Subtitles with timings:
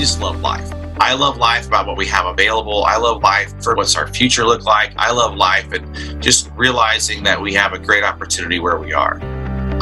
[0.00, 0.72] just love life.
[0.98, 2.84] I love life about what we have available.
[2.84, 4.94] I love life for what's our future look like.
[4.96, 9.18] I love life and just realizing that we have a great opportunity where we are.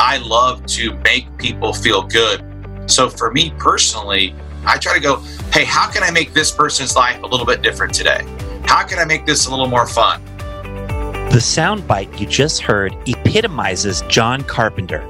[0.01, 2.45] I love to make people feel good.
[2.91, 4.35] So for me personally,
[4.67, 5.19] I try to go,
[5.53, 8.23] hey, how can I make this person's life a little bit different today?
[8.67, 10.25] How can I make this a little more fun?
[11.31, 15.01] The soundbite you just heard epitomizes John Carpenter.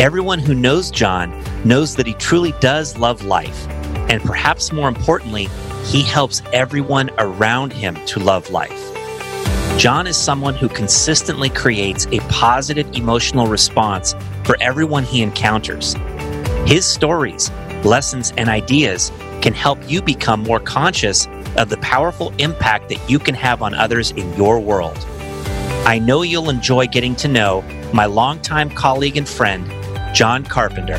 [0.00, 3.68] Everyone who knows John knows that he truly does love life
[4.08, 5.48] and perhaps more importantly,
[5.84, 8.80] he helps everyone around him to love life.
[9.78, 14.14] John is someone who consistently creates a positive emotional response
[14.44, 15.94] for everyone he encounters.
[16.64, 17.50] His stories,
[17.84, 19.10] lessons, and ideas
[19.42, 21.26] can help you become more conscious
[21.56, 24.96] of the powerful impact that you can have on others in your world.
[25.86, 27.62] I know you'll enjoy getting to know
[27.92, 29.70] my longtime colleague and friend,
[30.14, 30.98] John Carpenter.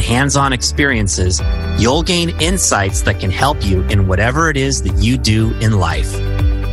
[0.00, 1.42] and hands on experiences,
[1.76, 5.78] you'll gain insights that can help you in whatever it is that you do in
[5.78, 6.10] life.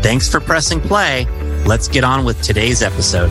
[0.02, 1.26] Thanks for pressing play.
[1.66, 3.30] Let's get on with today's episode.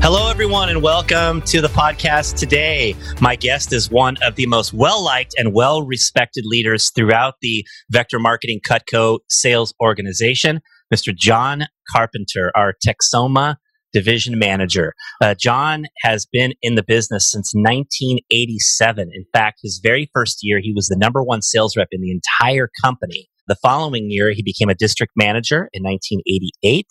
[0.00, 2.94] Hello, everyone, and welcome to the podcast today.
[3.20, 7.66] My guest is one of the most well liked and well respected leaders throughout the
[7.90, 10.60] Vector Marketing Cutco sales organization,
[10.94, 11.12] Mr.
[11.12, 13.56] John Carpenter, our Texoma
[13.98, 14.94] division manager.
[15.20, 19.10] Uh, John has been in the business since 1987.
[19.12, 22.12] In fact, his very first year, he was the number one sales rep in the
[22.12, 23.28] entire company.
[23.48, 26.86] The following year, he became a district manager in 1988,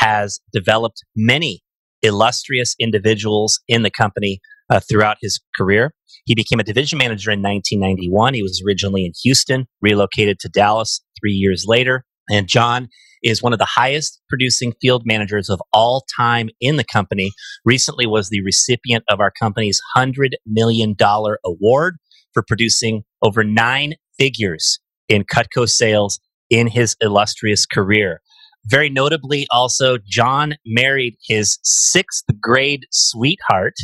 [0.00, 1.60] has developed many
[2.02, 4.40] illustrious individuals in the company
[4.70, 5.92] uh, throughout his career.
[6.24, 8.34] He became a division manager in 1991.
[8.34, 12.04] He was originally in Houston, relocated to Dallas three years later.
[12.28, 12.88] And John
[13.22, 17.32] is one of the highest producing field managers of all time in the company.
[17.64, 20.96] Recently was the recipient of our company's $100 million
[21.44, 21.96] award
[22.32, 24.78] for producing over nine figures
[25.08, 26.20] in Cutco sales
[26.50, 28.20] in his illustrious career.
[28.66, 33.74] Very notably, also, John married his sixth grade sweetheart,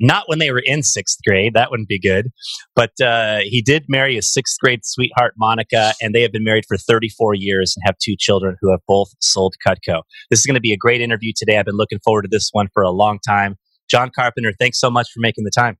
[0.00, 1.54] not when they were in sixth grade.
[1.54, 2.30] That wouldn't be good.
[2.74, 6.64] But uh, he did marry his sixth grade sweetheart, Monica, and they have been married
[6.66, 10.02] for 34 years and have two children who have both sold Cutco.
[10.30, 11.58] This is going to be a great interview today.
[11.58, 13.56] I've been looking forward to this one for a long time.
[13.88, 15.76] John Carpenter, thanks so much for making the time.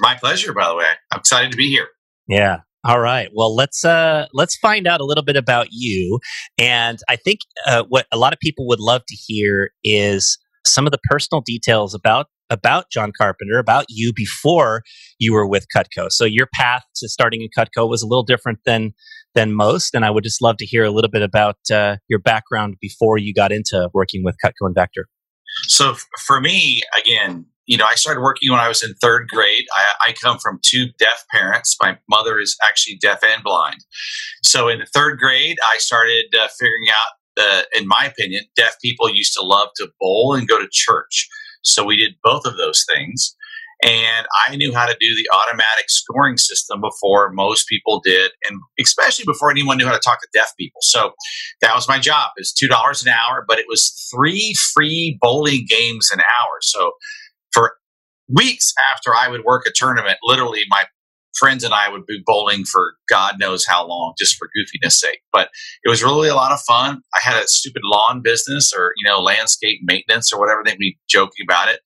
[0.00, 0.86] My pleasure, by the way.
[1.10, 1.88] I'm excited to be here.
[2.26, 2.60] Yeah.
[2.84, 3.28] All right.
[3.32, 6.18] Well, let's uh, let's find out a little bit about you.
[6.58, 10.86] And I think uh, what a lot of people would love to hear is some
[10.86, 14.82] of the personal details about about John Carpenter, about you before
[15.18, 16.10] you were with Cutco.
[16.10, 18.92] So your path to starting in Cutco was a little different than
[19.34, 22.18] than most, and I would just love to hear a little bit about uh, your
[22.18, 25.08] background before you got into working with Cutco and Vector.
[25.68, 25.96] So
[26.26, 29.64] for me, again, you know, I started working when I was in third grade.
[29.74, 31.76] I, I, come from two deaf parents.
[31.80, 33.78] My mother is actually deaf and blind.
[34.42, 38.76] So in the third grade, I started uh, figuring out that, in my opinion, deaf
[38.82, 41.28] people used to love to bowl and go to church.
[41.62, 43.34] So we did both of those things.
[43.84, 48.60] And I knew how to do the automatic scoring system before most people did, and
[48.78, 50.80] especially before anyone knew how to talk to deaf people.
[50.82, 51.12] So
[51.62, 52.30] that was my job.
[52.36, 56.58] It was two dollars an hour, but it was three free bowling games an hour.
[56.60, 56.92] So
[57.52, 57.74] for
[58.28, 60.84] weeks after I would work a tournament, literally my
[61.38, 65.20] friends and I would be bowling for God knows how long, just for goofiness sake.
[65.32, 65.48] But
[65.84, 67.02] it was really a lot of fun.
[67.14, 70.98] I had a stupid lawn business or, you know, landscape maintenance or whatever They'd be
[71.08, 71.80] joking about it.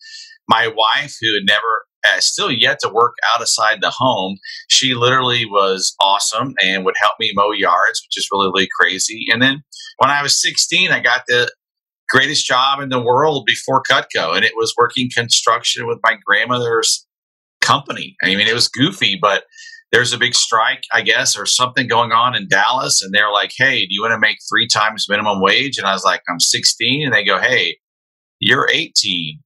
[0.49, 4.37] My wife, who had never uh, still yet to work outside the home,
[4.69, 9.27] she literally was awesome and would help me mow yards, which is really, really crazy.
[9.33, 9.63] And then
[9.99, 11.51] when I was 16, I got the
[12.09, 17.06] greatest job in the world before Cutco, and it was working construction with my grandmother's
[17.67, 18.17] company.
[18.23, 19.45] I mean, it was goofy, but
[19.93, 23.03] there's a big strike, I guess, or something going on in Dallas.
[23.03, 25.79] And they're like, hey, do you want to make three times minimum wage?
[25.79, 27.05] And I was like, I'm 16.
[27.05, 27.77] And they go, hey,
[28.41, 29.39] you're 18.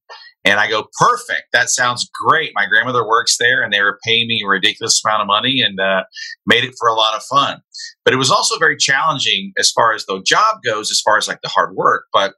[0.43, 1.43] And I go, perfect.
[1.53, 2.51] That sounds great.
[2.55, 5.79] My grandmother works there and they were paying me a ridiculous amount of money and
[5.79, 6.03] uh,
[6.47, 7.61] made it for a lot of fun.
[8.03, 11.27] But it was also very challenging as far as the job goes, as far as
[11.27, 12.05] like the hard work.
[12.11, 12.33] But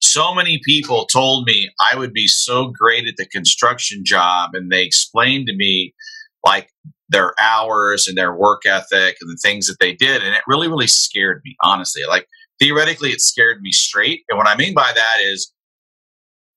[0.00, 4.50] so many people told me I would be so great at the construction job.
[4.54, 5.94] And they explained to me
[6.44, 6.70] like
[7.08, 10.22] their hours and their work ethic and the things that they did.
[10.22, 12.02] And it really, really scared me, honestly.
[12.08, 12.26] Like
[12.60, 14.22] theoretically, it scared me straight.
[14.28, 15.52] And what I mean by that is,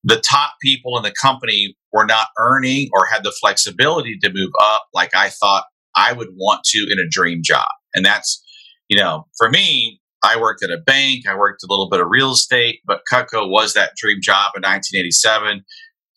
[0.03, 4.51] the top people in the company were not earning or had the flexibility to move
[4.59, 5.65] up like I thought
[5.95, 7.67] I would want to in a dream job.
[7.93, 8.43] And that's,
[8.87, 12.07] you know, for me, I worked at a bank, I worked a little bit of
[12.09, 15.63] real estate, but Cutco was that dream job in 1987.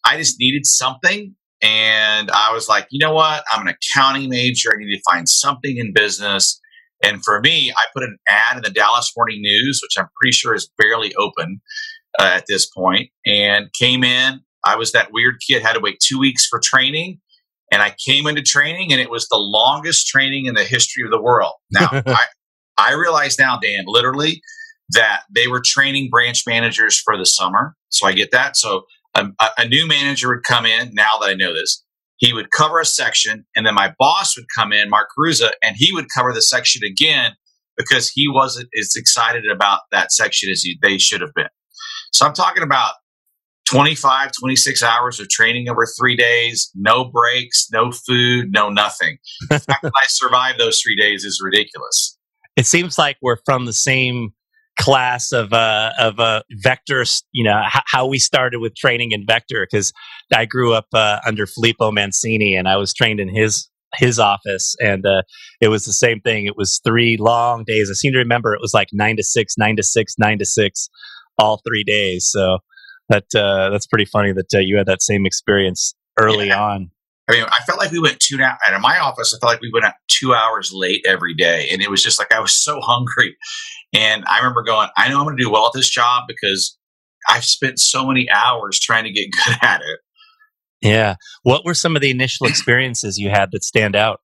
[0.05, 1.35] I just needed something.
[1.63, 3.43] And I was like, you know what?
[3.51, 4.71] I'm an accounting major.
[4.73, 6.61] I need to find something in business.
[7.03, 10.33] And for me, I put an ad in the Dallas Morning News, which I'm pretty
[10.33, 11.61] sure is barely open
[12.19, 14.41] uh, at this point and came in.
[14.67, 17.21] I was that weird kid, had to wait two weeks for training.
[17.73, 21.11] And I came into training, and it was the longest training in the history of
[21.11, 21.55] the world.
[21.71, 22.27] Now, I,
[22.77, 24.43] I realize now, Dan, literally,
[24.91, 27.75] that they were training branch managers for the summer.
[27.89, 28.57] So I get that.
[28.57, 28.83] So
[29.15, 31.83] um, a, a new manager would come in, now that I know this,
[32.17, 35.77] he would cover a section, and then my boss would come in, Mark Caruza, and
[35.77, 37.33] he would cover the section again
[37.77, 41.49] because he wasn't as excited about that section as he, they should have been.
[42.13, 42.95] So I'm talking about
[43.69, 49.19] 25, 26 hours of training over three days, no breaks, no food, no nothing.
[49.51, 52.14] The fact that I survived those three days is ridiculous.
[52.57, 54.31] It seems like we're from the same
[54.79, 57.05] class of uh, of uh, vector.
[57.33, 59.93] You know h- how we started with training in vector because
[60.33, 64.75] I grew up uh, under Filippo Mancini and I was trained in his his office
[64.81, 65.23] and uh,
[65.61, 66.47] it was the same thing.
[66.47, 67.89] It was three long days.
[67.91, 70.45] I seem to remember it was like nine to six, nine to six, nine to
[70.45, 70.89] six
[71.39, 72.29] all three days.
[72.31, 72.59] So
[73.09, 76.63] that uh, that's pretty funny that uh, you had that same experience early yeah.
[76.63, 76.91] on.
[77.29, 78.57] I mean, I felt like we went two now.
[78.67, 81.69] And in my office, I felt like we went out two hours late every day,
[81.73, 83.37] and it was just like I was so hungry.
[83.95, 86.77] And I remember going, I know I'm going to do well at this job because
[87.29, 90.01] I've spent so many hours trying to get good at it.
[90.83, 91.15] Yeah.
[91.43, 94.21] What were some of the initial experiences you had that stand out?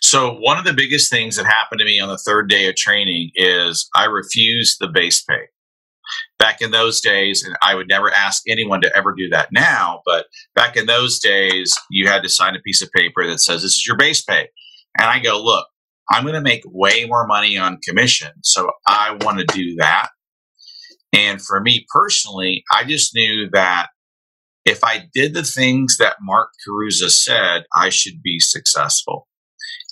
[0.00, 2.76] So, one of the biggest things that happened to me on the third day of
[2.76, 5.48] training is I refused the base pay
[6.38, 10.00] back in those days, and I would never ask anyone to ever do that now,
[10.04, 13.62] but back in those days, you had to sign a piece of paper that says
[13.62, 14.48] this is your base pay.
[14.98, 15.66] And I go, look,
[16.10, 18.32] I'm going to make way more money on commission.
[18.42, 20.08] So I want to do that.
[21.12, 23.88] And for me personally, I just knew that
[24.64, 29.26] if I did the things that Mark Caruza said, I should be successful.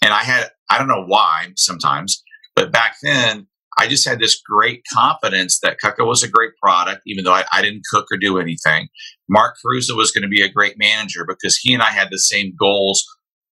[0.02, 2.22] And I had, I don't know why sometimes,
[2.54, 3.46] but back then
[3.78, 7.44] I just had this great confidence that Cutco was a great product, even though I,
[7.52, 8.88] I didn't cook or do anything.
[9.28, 12.18] Mark Caruso was going to be a great manager because he and I had the
[12.18, 13.04] same goals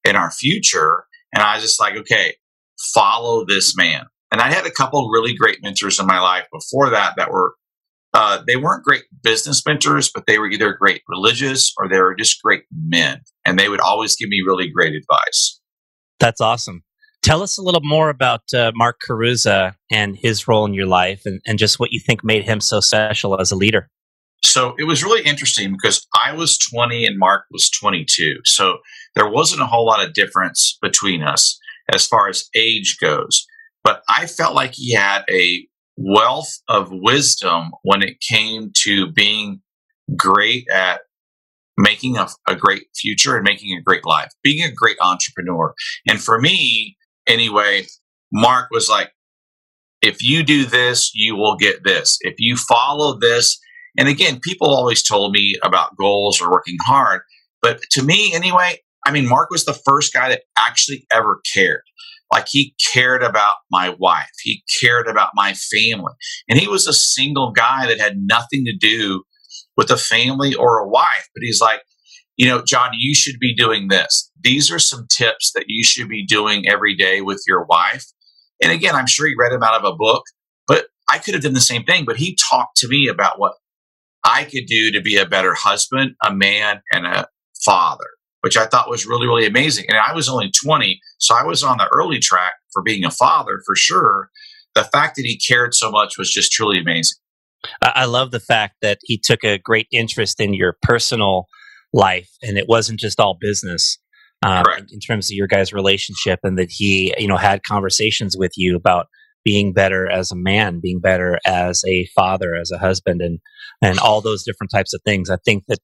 [0.04, 1.06] in our future.
[1.34, 2.36] And I was just like, okay,
[2.94, 4.06] follow this man.
[4.32, 7.56] And I had a couple really great mentors in my life before that that were,
[8.14, 12.16] uh, they weren't great business mentors, but they were either great religious or they were
[12.16, 13.22] just great men.
[13.46, 15.60] And they would always give me really great advice.
[16.20, 16.84] That's awesome.
[17.26, 21.24] Tell us a little more about uh, Mark Caruza and his role in your life
[21.26, 23.90] and, and just what you think made him so special as a leader.
[24.44, 28.42] So it was really interesting because I was 20 and Mark was 22.
[28.46, 28.78] So
[29.16, 31.60] there wasn't a whole lot of difference between us
[31.92, 33.48] as far as age goes.
[33.84, 35.68] But I felt like he had a
[35.98, 39.62] wealth of wisdom when it came to being
[40.16, 41.02] great at
[41.76, 45.74] making a, a, great future and making a great life, being a great entrepreneur.
[46.08, 46.96] And for me,
[47.28, 47.86] anyway,
[48.32, 49.12] Mark was like,
[50.02, 52.18] if you do this, you will get this.
[52.22, 53.58] If you follow this,
[53.98, 57.22] and again, people always told me about goals or working hard,
[57.62, 61.82] but to me, anyway, I mean, Mark was the first guy that actually ever cared.
[62.34, 66.14] Like he cared about my wife, he cared about my family,
[66.50, 69.24] and he was a single guy that had nothing to do
[69.78, 71.30] with a family or a wife.
[71.34, 71.82] But he's like,
[72.38, 74.32] you know, John, you should be doing this.
[74.42, 78.06] These are some tips that you should be doing every day with your wife.
[78.62, 80.24] And again, I'm sure he read them out of a book,
[80.68, 82.06] but I could have done the same thing.
[82.06, 83.54] But he talked to me about what
[84.24, 87.28] I could do to be a better husband, a man, and a
[87.64, 88.08] father,
[88.42, 89.86] which I thought was really, really amazing.
[89.88, 93.12] And I was only 20, so I was on the early track for being a
[93.12, 94.30] father for sure.
[94.74, 97.18] The fact that he cared so much was just truly amazing.
[97.82, 101.48] I love the fact that he took a great interest in your personal
[101.96, 103.98] life, and it wasn't just all business.
[104.46, 108.36] Um, in, in terms of your guys' relationship, and that he, you know, had conversations
[108.38, 109.08] with you about
[109.44, 113.40] being better as a man, being better as a father, as a husband, and
[113.82, 115.30] and all those different types of things.
[115.30, 115.80] I think that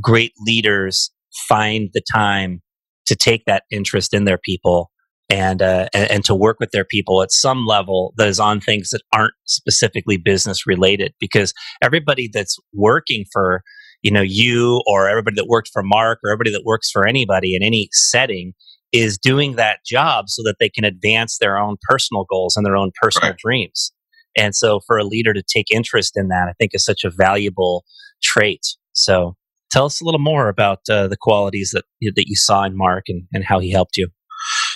[0.00, 1.10] great leaders
[1.48, 2.60] find the time
[3.06, 4.90] to take that interest in their people
[5.30, 8.60] and, uh, and, and to work with their people at some level that is on
[8.60, 11.52] things that aren't specifically business related because
[11.82, 13.62] everybody that's working for
[14.02, 17.54] you know you or everybody that worked for mark or everybody that works for anybody
[17.56, 18.52] in any setting
[18.92, 22.76] is doing that job so that they can advance their own personal goals and their
[22.76, 23.38] own personal right.
[23.38, 23.90] dreams.
[24.36, 27.10] And so for a leader to take interest in that i think is such a
[27.10, 27.84] valuable
[28.22, 28.60] trait.
[28.92, 29.36] So
[29.70, 33.04] tell us a little more about uh, the qualities that that you saw in mark
[33.08, 34.08] and, and how he helped you.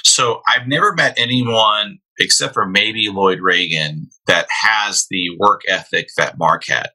[0.04, 6.08] So I've never met anyone except for maybe Lloyd Reagan that has the work ethic
[6.16, 6.88] that Mark had.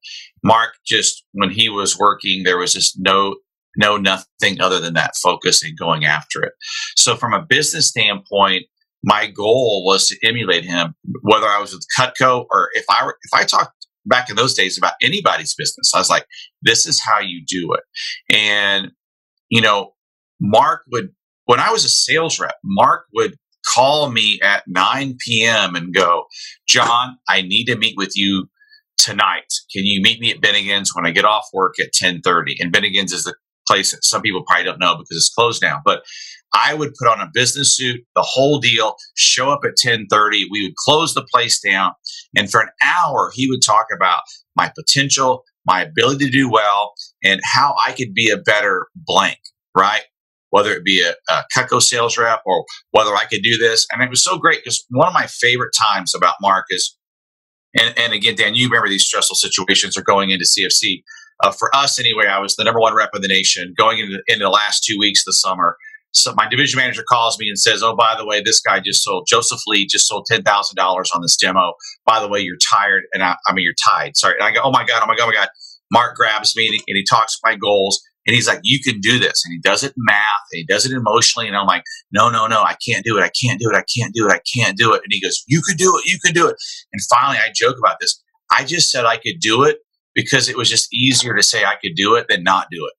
[0.43, 3.35] Mark just when he was working, there was just no
[3.77, 6.53] no nothing other than that focus and going after it.
[6.97, 8.65] So from a business standpoint,
[9.03, 13.17] my goal was to emulate him, whether I was with Cutco or if I were,
[13.23, 16.25] if I talked back in those days about anybody's business, I was like,
[16.61, 18.35] this is how you do it.
[18.35, 18.91] And,
[19.49, 19.93] you know,
[20.39, 21.09] Mark would
[21.45, 23.35] when I was a sales rep, Mark would
[23.73, 25.75] call me at 9 p.m.
[25.75, 26.25] and go,
[26.67, 28.47] John, I need to meet with you
[28.97, 29.51] tonight.
[29.73, 32.57] Can you meet me at Bennigan's when I get off work at 1030?
[32.59, 33.35] And Bennigan's is the
[33.67, 35.81] place that some people probably don't know because it's closed now.
[35.83, 36.03] But
[36.53, 40.47] I would put on a business suit, the whole deal, show up at 1030.
[40.51, 41.91] We would close the place down.
[42.35, 44.21] And for an hour, he would talk about
[44.55, 49.39] my potential, my ability to do well, and how I could be a better blank,
[49.77, 50.01] right?
[50.51, 53.87] Whether it be a, a Cutco sales rep or whether I could do this.
[53.91, 56.95] And it was so great because one of my favorite times about Mark is,
[57.77, 61.03] and, and again, Dan, you remember these stressful situations are going into CFC.
[61.43, 64.19] Uh, for us, anyway, I was the number one rep in the nation going into,
[64.27, 65.77] into the last two weeks of the summer.
[66.13, 69.01] So my division manager calls me and says, "Oh, by the way, this guy just
[69.01, 71.73] sold Joseph Lee just sold ten thousand dollars on this demo.
[72.05, 74.17] By the way, you're tired, and I, I mean you're tied.
[74.17, 75.47] Sorry." And I go, "Oh my god, oh my god, oh my god."
[75.91, 78.01] Mark grabs me and he, and he talks my goals.
[78.27, 79.43] And he's like, you can do this.
[79.45, 81.47] And he does it math and he does it emotionally.
[81.47, 83.21] And I'm like, no, no, no, I can't do it.
[83.23, 83.75] I can't do it.
[83.75, 84.31] I can't do it.
[84.31, 85.01] I can't do it.
[85.03, 86.05] And he goes, you can do it.
[86.05, 86.55] You can do it.
[86.93, 88.21] And finally, I joke about this.
[88.51, 89.77] I just said I could do it
[90.13, 92.93] because it was just easier to say I could do it than not do it.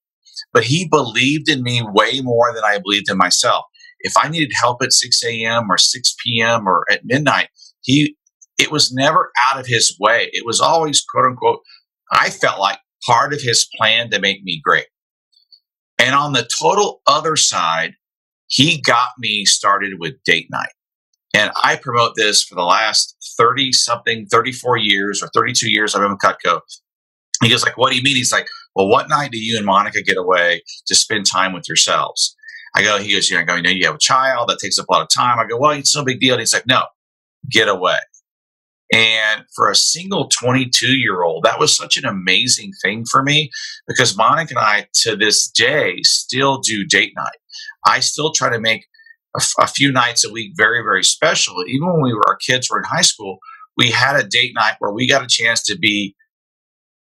[0.51, 3.65] But he believed in me way more than I believed in myself.
[4.01, 5.71] If I needed help at 6 a.m.
[5.71, 6.67] or 6 p.m.
[6.67, 7.47] or at midnight,
[7.81, 8.17] he,
[8.57, 10.29] it was never out of his way.
[10.33, 11.59] It was always quote unquote,
[12.11, 14.85] I felt like part of his plan to make me great.
[16.03, 17.93] And on the total other side,
[18.47, 20.73] he got me started with date night.
[21.33, 26.01] And I promote this for the last 30 something, 34 years or 32 years I've
[26.01, 26.59] been with Cutco.
[27.41, 28.17] He goes like, what do you mean?
[28.17, 31.69] He's like, well, what night do you and Monica get away to spend time with
[31.69, 32.35] yourselves?
[32.75, 34.87] I go, he goes, you know, you know, you have a child that takes up
[34.89, 35.39] a lot of time.
[35.39, 36.33] I go, well, it's no big deal.
[36.33, 36.83] And he's like, no,
[37.49, 37.99] get away.
[38.93, 43.51] And for a single 22 year old, that was such an amazing thing for me
[43.87, 47.39] because Monica and I, to this day, still do date night.
[47.87, 48.85] I still try to make
[49.37, 51.55] a, f- a few nights a week very, very special.
[51.67, 53.39] Even when we were, our kids were in high school,
[53.77, 56.15] we had a date night where we got a chance to be,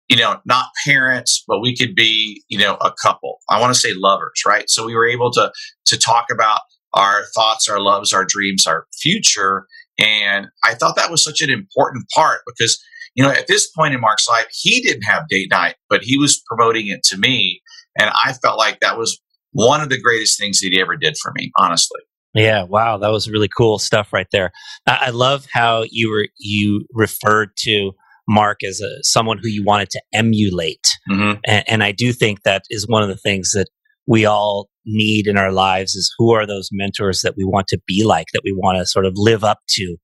[0.09, 3.39] you know, not parents, but we could be, you know, a couple.
[3.49, 4.69] I want to say lovers, right?
[4.69, 5.53] So we were able to,
[5.87, 6.61] to talk about
[6.95, 9.67] our thoughts, our loves, our dreams, our future
[9.99, 12.81] and I thought that was such an important part because,
[13.15, 16.17] you know, at this point in Mark's life, he didn't have date night, but he
[16.17, 17.61] was promoting it to me.
[17.99, 19.19] And I felt like that was
[19.51, 22.01] one of the greatest things that he ever did for me, honestly.
[22.33, 24.51] Yeah, wow, that was really cool stuff right there.
[24.85, 27.91] I love how you were you referred to
[28.27, 31.39] Mark as a someone who you wanted to emulate, mm-hmm.
[31.47, 33.67] and, and I do think that is one of the things that
[34.05, 37.79] we all need in our lives is who are those mentors that we want to
[37.87, 39.97] be like, that we want to sort of live up to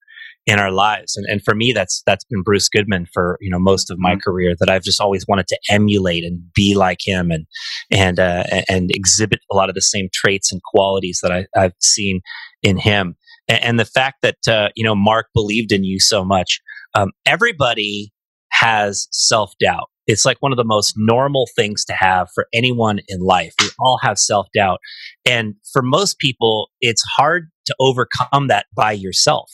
[0.46, 1.16] in our lives.
[1.16, 4.12] And, and for me, that's, that's been Bruce Goodman for, you know, most of my
[4.12, 4.20] mm-hmm.
[4.20, 7.46] career that I've just always wanted to emulate and be like him and,
[7.92, 11.74] and, uh, and exhibit a lot of the same traits and qualities that I, I've
[11.82, 12.22] seen
[12.62, 13.16] in him.
[13.48, 16.62] And, and the fact that, uh, you know, Mark believed in you so much.
[16.94, 18.12] Um, everybody
[18.52, 19.90] has self doubt.
[20.08, 23.54] It's like one of the most normal things to have for anyone in life.
[23.60, 24.80] We all have self doubt.
[25.26, 29.52] And for most people, it's hard to overcome that by yourself.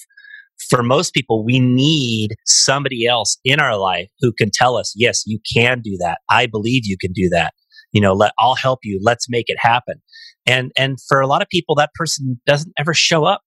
[0.70, 5.24] For most people, we need somebody else in our life who can tell us, yes,
[5.26, 6.20] you can do that.
[6.30, 7.54] I believe you can do that.
[7.92, 9.00] You know, let, I'll help you.
[9.02, 10.02] Let's make it happen.
[10.46, 13.42] And, and for a lot of people, that person doesn't ever show up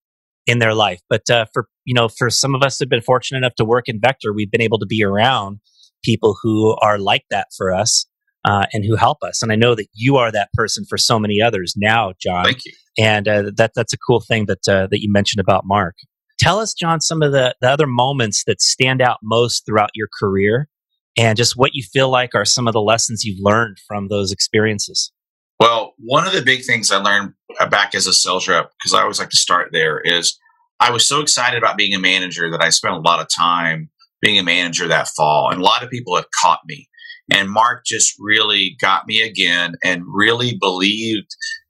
[0.46, 1.00] in their life.
[1.08, 3.84] But uh, for, you know, for some of us who've been fortunate enough to work
[3.86, 5.60] in Vector, we've been able to be around
[6.04, 8.06] people who are like that for us.
[8.44, 9.42] uh, and who help us.
[9.42, 12.44] And I know that you are that person for so many others now, John.
[12.44, 12.72] Thank you.
[12.98, 15.96] And uh, that that's a cool thing that uh, that you mentioned about Mark.
[16.38, 20.08] Tell us, John, some of the, the other moments that stand out most throughout your
[20.20, 20.68] career,
[21.16, 24.30] and just what you feel like are some of the lessons you've learned from those
[24.32, 25.12] experiences.
[25.60, 28.92] Well, one of the big things I learned uh, back as a sales rep, because
[28.92, 30.38] I always like to start there, is
[30.80, 33.90] I was so excited about being a manager that I spent a lot of time
[34.24, 35.50] being a manager that fall.
[35.50, 36.88] And a lot of people have caught me.
[37.32, 41.28] And Mark just really got me again and really believed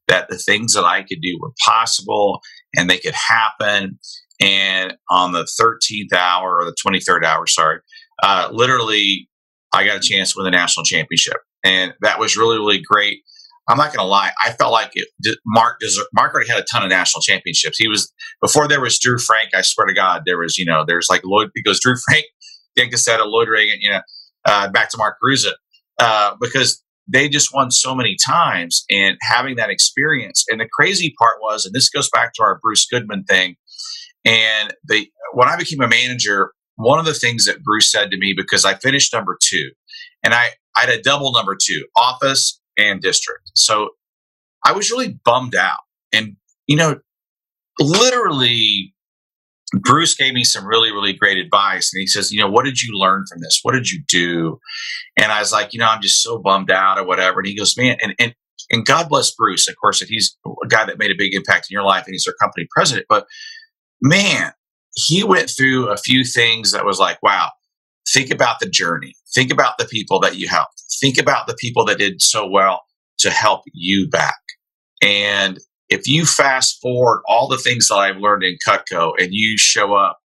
[0.09, 2.41] that the things that I could do were possible
[2.77, 3.99] and they could happen.
[4.41, 7.81] And on the 13th hour or the 23rd hour, sorry,
[8.23, 9.29] uh, literally,
[9.73, 11.37] I got a chance to win the national championship.
[11.65, 13.21] And that was really, really great.
[13.69, 14.31] I'm not going to lie.
[14.43, 15.09] I felt like it,
[15.47, 17.79] Mark deserved, Mark already had a ton of national championships.
[17.79, 19.51] He was before there was Drew Frank.
[19.55, 22.27] I swear to God, there was you know there's like Lloyd because Drew Frank,
[22.77, 24.01] Dan Cassetta, Lloyd Reagan, you know,
[24.45, 25.53] uh, back to Mark Caruza
[25.99, 30.45] uh, because they just won so many times and having that experience.
[30.49, 33.57] And the crazy part was, and this goes back to our Bruce Goodman thing.
[34.25, 38.17] And the when I became a manager, one of the things that Bruce said to
[38.17, 39.71] me because I finished number two,
[40.23, 43.53] and I I had a double number two office and district.
[43.55, 43.91] So
[44.65, 45.79] I was really bummed out.
[46.13, 47.01] And, you know,
[47.79, 48.94] literally,
[49.73, 51.93] Bruce gave me some really, really great advice.
[51.93, 53.61] And he says, you know, what did you learn from this?
[53.63, 54.59] What did you do?
[55.17, 57.41] And I was like, you know, I'm just so bummed out or whatever.
[57.41, 58.35] And he goes, man, and, and,
[58.71, 61.67] and God bless Bruce, of course, that he's a guy that made a big impact
[61.71, 63.07] in your life and he's our company president.
[63.09, 63.27] But
[64.01, 64.53] man,
[64.95, 67.51] he went through a few things that was like, wow,
[68.13, 69.15] think about the journey.
[69.35, 70.83] Think about the people that you helped.
[71.01, 72.83] Think about the people that did so well
[73.19, 74.39] to help you back.
[75.03, 75.59] And
[75.95, 79.95] if you fast forward all the things that I've learned in Cutco and you show
[79.95, 80.19] up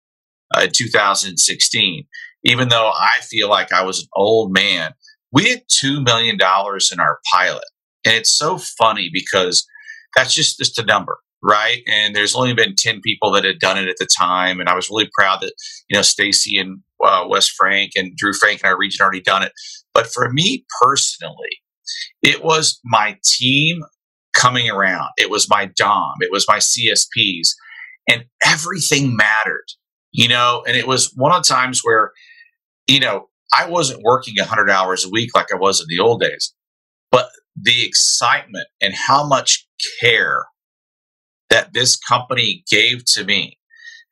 [0.57, 2.07] uh, in 2016,
[2.45, 4.95] even though I feel like I was an old man,
[5.31, 7.65] we had $2 million in our pilot.
[8.05, 9.67] And it's so funny because
[10.17, 11.83] that's just, just a number right?
[11.87, 14.61] And there's only been 10 people that had done it at the time.
[14.61, 15.53] And I was really proud that,
[15.89, 19.43] you know, Stacy and uh, Wes Frank and Drew Frank in our region already done
[19.43, 19.53] it.
[19.95, 21.61] But for me personally,
[22.23, 23.83] it was my team
[24.39, 25.11] coming around.
[25.17, 26.15] It was my Dom.
[26.21, 27.49] It was my CSPs.
[28.09, 29.67] And everything mattered,
[30.13, 32.13] you know, and it was one of the times where,
[32.87, 36.21] you know, I wasn't working 100 hours a week like I was in the old
[36.21, 36.55] days,
[37.11, 39.67] but the excitement and how much
[40.01, 40.47] care
[41.51, 43.59] that this company gave to me.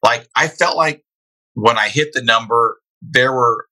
[0.02, 1.02] Like I felt like
[1.54, 3.66] when I hit the number, there were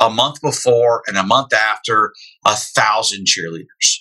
[0.00, 2.12] a month before and a month after
[2.46, 3.98] a thousand cheerleaders.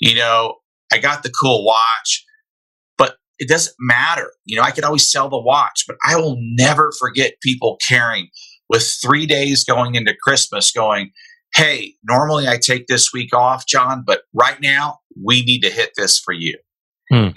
[0.00, 0.56] You know,
[0.92, 2.24] I got the cool watch,
[2.96, 4.32] but it doesn't matter.
[4.44, 8.28] You know, I could always sell the watch, but I will never forget people caring
[8.68, 11.10] with three days going into Christmas going,
[11.54, 15.92] Hey, normally I take this week off, John, but right now we need to hit
[15.96, 16.58] this for you.
[17.10, 17.16] Hmm.
[17.16, 17.34] And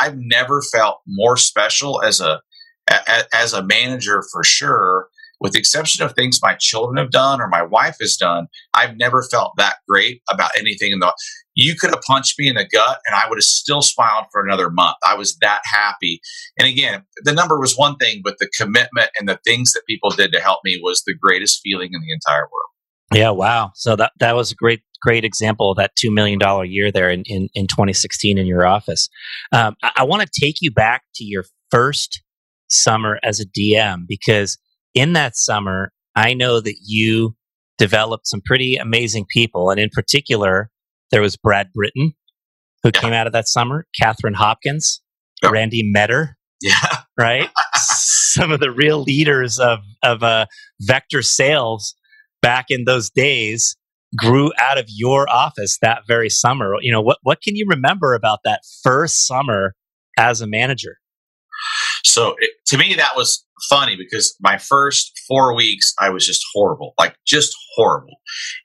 [0.00, 2.40] I've never felt more special as a,
[2.88, 5.08] a, as a manager for sure.
[5.40, 8.96] With the exception of things my children have done or my wife has done, I've
[8.96, 11.12] never felt that great about anything in the.
[11.58, 14.44] You could have punched me in the gut, and I would have still smiled for
[14.44, 14.94] another month.
[15.04, 16.20] I was that happy.
[16.56, 20.10] And again, the number was one thing, but the commitment and the things that people
[20.10, 22.70] did to help me was the greatest feeling in the entire world.
[23.12, 23.72] Yeah, wow.
[23.74, 26.40] So that that was a great great example of that $2 million
[26.70, 29.08] year there in, in, in 2016 in your office.
[29.52, 32.22] Um, I, I want to take you back to your first
[32.68, 34.58] summer as a DM because
[34.94, 37.36] in that summer, I know that you
[37.78, 39.70] developed some pretty amazing people.
[39.70, 40.70] And in particular,
[41.10, 42.12] there was Brad Britton,
[42.82, 43.00] who yeah.
[43.00, 45.00] came out of that summer, Catherine Hopkins.
[45.44, 46.36] Randy Metter.
[46.60, 46.72] Yeah.
[47.16, 47.48] Right?
[47.74, 50.46] some of the real leaders of, of uh,
[50.80, 51.94] vector sales
[52.42, 53.76] back in those days
[54.16, 56.74] grew out of your office that very summer.
[56.80, 59.74] You know, what, what can you remember about that first summer
[60.18, 60.96] as a manager?
[62.04, 66.44] So it, to me, that was funny because my first four weeks, I was just
[66.54, 68.16] horrible, like just horrible.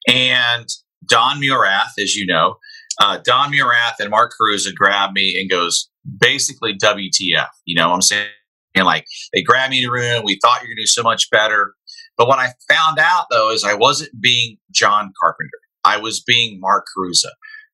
[0.08, 0.68] And
[1.08, 2.56] Don Murath, as you know,
[3.02, 4.32] uh, Don Murath and Mark
[4.66, 5.90] had grabbed me and goes,
[6.20, 7.48] basically WTF.
[7.66, 8.28] You know what I'm saying?
[8.76, 10.24] And like they grabbed me in the room.
[10.26, 11.74] We thought you're going to do so much better.
[12.18, 15.50] But what I found out though is I wasn't being John Carpenter.
[15.84, 17.30] I was being Mark Caruza,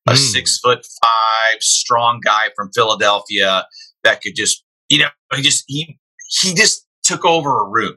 [0.08, 0.16] a mm.
[0.16, 3.66] six foot five strong guy from Philadelphia
[4.04, 5.98] that could just, you know, he just he
[6.42, 7.94] he just took over a room.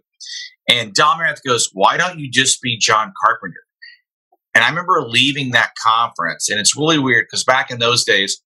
[0.70, 3.64] And Dominic goes, "Why don't you just be John Carpenter?"
[4.56, 8.42] And I remember leaving that conference, and it's really weird because back in those days,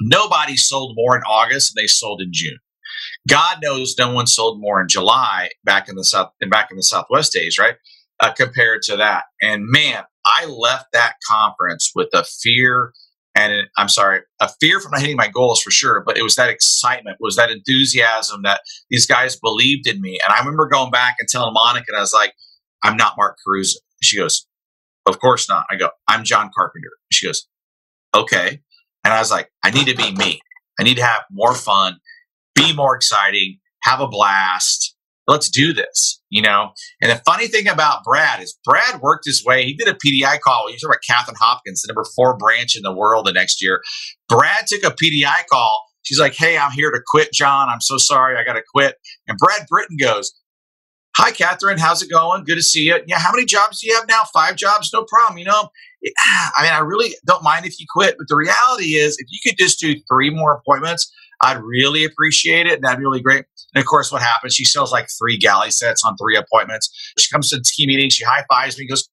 [0.00, 2.58] nobody sold more in August than they sold in June.
[3.28, 6.76] God knows no one sold more in July back in the south and back in
[6.76, 7.76] the Southwest days, right?
[8.20, 9.24] Uh, compared to that.
[9.40, 12.92] And man, I left that conference with a fear
[13.36, 16.34] and I'm sorry, a fear from not hitting my goals for sure, but it was
[16.34, 18.60] that excitement, was that enthusiasm that
[18.90, 20.18] these guys believed in me.
[20.24, 22.34] And I remember going back and telling Monica, and I was like,
[22.82, 23.78] I'm not Mark Caruso.
[24.02, 24.46] She goes,
[25.06, 25.66] Of course not.
[25.70, 26.90] I go, I'm John Carpenter.
[27.12, 27.46] She goes,
[28.14, 28.60] Okay.
[29.04, 30.40] And I was like, I need to be me.
[30.78, 31.96] I need to have more fun,
[32.54, 34.94] be more exciting, have a blast.
[35.26, 36.70] Let's do this, you know?
[37.00, 39.64] And the funny thing about Brad is Brad worked his way.
[39.64, 40.68] He did a PDI call.
[40.68, 43.80] You talk about Catherine Hopkins, the number four branch in the world the next year.
[44.28, 45.84] Brad took a PDI call.
[46.02, 47.68] She's like, Hey, I'm here to quit, John.
[47.68, 48.36] I'm so sorry.
[48.36, 48.96] I got to quit.
[49.28, 50.32] And Brad Britton goes,
[51.16, 51.78] Hi, Catherine.
[51.78, 52.44] How's it going?
[52.44, 52.98] Good to see you.
[53.06, 54.22] Yeah, how many jobs do you have now?
[54.32, 54.90] Five jobs?
[54.92, 55.38] No problem.
[55.38, 55.70] You know,
[56.56, 59.38] I mean, I really don't mind if you quit, but the reality is, if you
[59.44, 62.74] could just do three more appointments, I'd really appreciate it.
[62.74, 63.44] And that'd be really great.
[63.74, 64.54] And of course, what happens?
[64.54, 66.90] She sells like three galley sets on three appointments.
[67.18, 69.08] She comes to the key meeting, she high fives me, goes,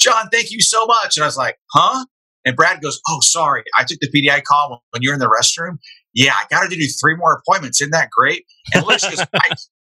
[0.00, 1.16] John, thank you so much.
[1.16, 2.04] And I was like, huh?
[2.44, 3.62] And Brad goes, Oh, sorry.
[3.76, 5.78] I took the PDI call when you're in the restroom.
[6.14, 7.80] Yeah, I got to do three more appointments.
[7.80, 8.44] Isn't that great?
[8.74, 9.18] And Liz goes,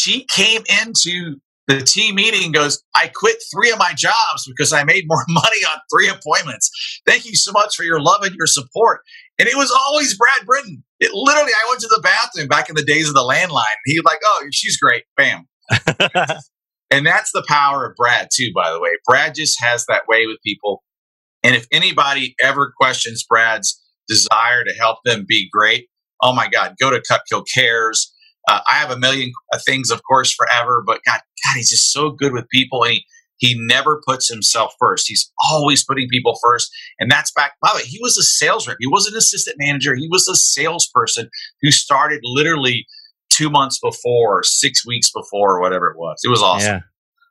[0.00, 1.36] she came into
[1.68, 5.64] the team meeting goes, I quit three of my jobs because I made more money
[5.70, 6.70] on three appointments.
[7.06, 9.02] Thank you so much for your love and your support.
[9.38, 10.82] And it was always Brad Britton.
[10.98, 13.64] It literally, I went to the bathroom back in the days of the landline.
[13.84, 15.04] He was like, oh, she's great.
[15.16, 15.46] Bam.
[16.90, 18.90] and that's the power of Brad, too, by the way.
[19.06, 20.82] Brad just has that way with people.
[21.42, 25.88] And if anybody ever questions Brad's desire to help them be great,
[26.22, 28.12] oh my God, go to Cutco Cares
[28.48, 29.32] uh, I have a million
[29.66, 32.84] things, of course, forever, but God, God, he's just so good with people.
[32.84, 33.04] And he,
[33.36, 35.08] he never puts himself first.
[35.08, 36.70] He's always putting people first.
[36.98, 38.76] And that's back, by the way, he was a sales rep.
[38.80, 39.94] He was an assistant manager.
[39.94, 41.30] He was a salesperson
[41.62, 42.86] who started literally
[43.30, 46.20] two months before, six weeks before, or whatever it was.
[46.22, 46.74] It was awesome.
[46.74, 46.80] Yeah.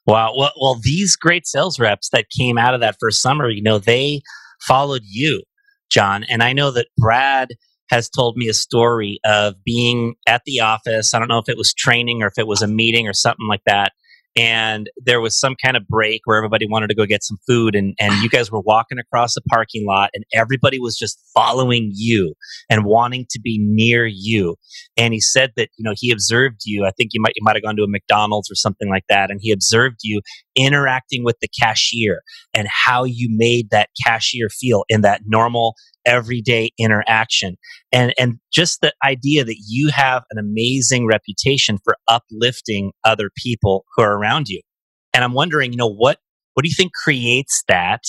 [0.07, 0.33] Wow.
[0.35, 3.77] Well, well, these great sales reps that came out of that first summer, you know,
[3.77, 4.21] they
[4.67, 5.43] followed you,
[5.91, 6.23] John.
[6.23, 7.49] And I know that Brad
[7.89, 11.13] has told me a story of being at the office.
[11.13, 13.47] I don't know if it was training or if it was a meeting or something
[13.47, 13.91] like that.
[14.35, 17.75] And there was some kind of break where everybody wanted to go get some food
[17.75, 21.91] and, and you guys were walking across the parking lot and everybody was just following
[21.93, 22.35] you
[22.69, 24.55] and wanting to be near you.
[24.95, 26.85] And he said that you know he observed you.
[26.85, 29.31] I think you might you might have gone to a mcdonald's or something like that.
[29.31, 30.21] And he observed you
[30.59, 32.21] interacting with the cashier
[32.53, 37.55] and how you made that cashier feel in that normal everyday interaction.
[37.91, 43.85] And and just the idea that you have an amazing reputation for uplifting other people
[43.95, 44.61] who are around you.
[45.13, 46.19] And i'm wondering you know what
[46.53, 48.03] what do you think creates that?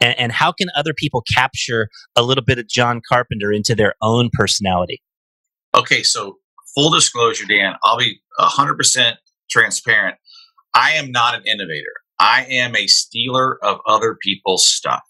[0.00, 3.94] And, and how can other people capture a little bit of john carpenter into their
[4.02, 5.00] own personality?
[5.74, 6.38] Okay so
[6.74, 9.14] full disclosure dan i'll be 100%
[9.50, 10.16] transparent
[10.74, 15.02] i am not an innovator i am a stealer of other people's stuff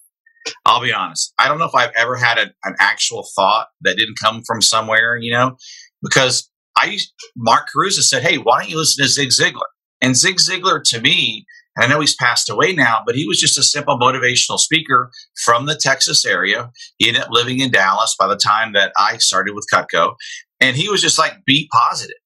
[0.66, 1.32] I'll be honest.
[1.38, 4.60] I don't know if I've ever had a, an actual thought that didn't come from
[4.60, 5.56] somewhere, you know,
[6.02, 6.50] because
[6.80, 9.68] I used, Mark Caruso said, Hey, why don't you listen to Zig Ziglar?
[10.02, 11.46] And Zig Ziglar to me,
[11.78, 15.10] I know he's passed away now, but he was just a simple motivational speaker
[15.44, 16.70] from the Texas area.
[16.98, 20.14] He ended up living in Dallas by the time that I started with Cutco.
[20.60, 22.16] And he was just like, be positive.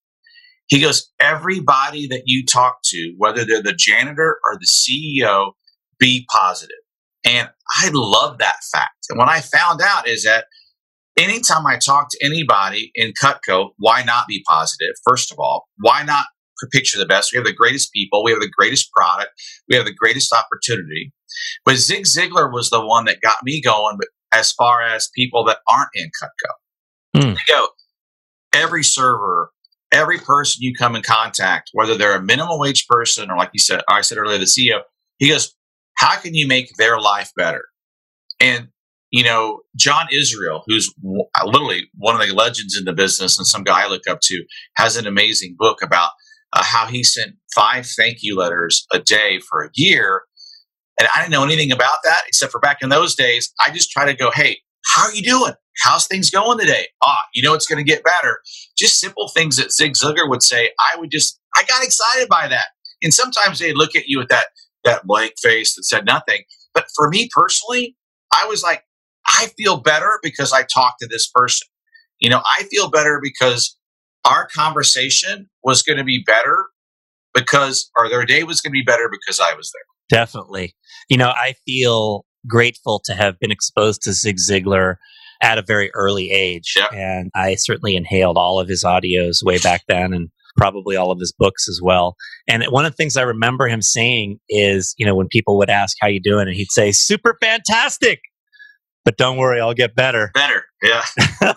[0.68, 5.52] He goes, everybody that you talk to, whether they're the janitor or the CEO,
[5.98, 6.76] be positive.
[7.24, 7.48] And
[7.81, 9.07] I love that fact.
[9.11, 10.44] And what I found out is that
[11.16, 14.94] anytime I talk to anybody in Cutco, why not be positive?
[15.04, 16.26] First of all, why not
[16.72, 17.33] picture the best?
[17.33, 19.31] We have the greatest people, we have the greatest product,
[19.68, 21.12] we have the greatest opportunity.
[21.64, 25.44] But Zig Ziglar was the one that got me going But as far as people
[25.44, 27.22] that aren't in Cutco.
[27.22, 27.35] Mm.
[27.35, 27.68] They go,
[28.52, 29.50] every server,
[29.92, 33.61] every person you come in contact, whether they're a minimum wage person or like you
[33.61, 34.81] said, I said earlier, the CEO,
[35.18, 35.55] he goes,
[35.96, 37.64] how can you make their life better?
[38.40, 38.68] And,
[39.11, 40.92] you know, John Israel, who's
[41.44, 44.44] literally one of the legends in the business and some guy I look up to,
[44.77, 46.11] has an amazing book about
[46.53, 50.22] uh, how he sent five thank you letters a day for a year.
[51.01, 53.53] And I didn't know anything about that except for back in those days.
[53.64, 55.53] I just try to go, hey, how are you doing?
[55.83, 56.88] How's things going today?
[57.05, 58.40] Ah, you know it's going to get better.
[58.77, 60.70] Just simple things that Zig Ziglar would say.
[60.92, 62.68] I would just, I got excited by that.
[63.03, 64.46] And sometimes they'd look at you with that
[64.85, 66.42] that blank face that said nothing.
[66.74, 67.96] But for me personally,
[68.33, 68.85] I was like,
[69.27, 71.68] I feel better because I talked to this person.
[72.20, 73.77] You know, I feel better because
[74.24, 76.66] our conversation was going to be better
[77.35, 80.18] because, or their day was going to be better because I was there.
[80.18, 80.74] Definitely.
[81.09, 84.96] You know, I feel grateful to have been exposed to Zig Ziglar
[85.40, 86.74] at a very early age.
[86.92, 90.12] And I certainly inhaled all of his audios way back then.
[90.12, 92.16] And probably all of his books as well.
[92.46, 95.70] And one of the things I remember him saying is, you know, when people would
[95.70, 98.20] ask how you doing, and he'd say, "Super fantastic."
[99.05, 100.31] But don't worry, I'll get better.
[100.35, 101.03] Better, yeah.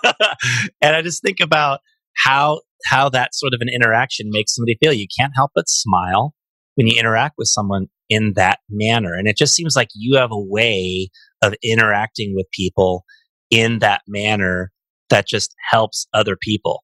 [0.82, 1.82] and I just think about
[2.24, 4.94] how how that sort of an interaction makes somebody feel.
[4.94, 6.34] You can't help but smile
[6.76, 9.16] when you interact with someone in that manner.
[9.16, 11.10] And it just seems like you have a way
[11.42, 13.06] of interacting with people
[13.50, 14.72] in that manner
[15.10, 16.84] that just helps other people.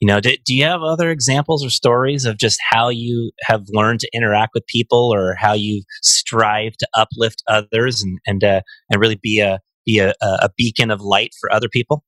[0.00, 3.64] You know, do, do you have other examples or stories of just how you have
[3.72, 8.60] learned to interact with people or how you strive to uplift others and, and, uh,
[8.88, 12.04] and really be a, be a, a beacon of light for other people?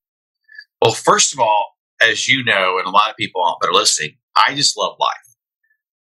[0.81, 4.17] Well, first of all, as you know, and a lot of people that are listening,
[4.37, 5.30] I just love life.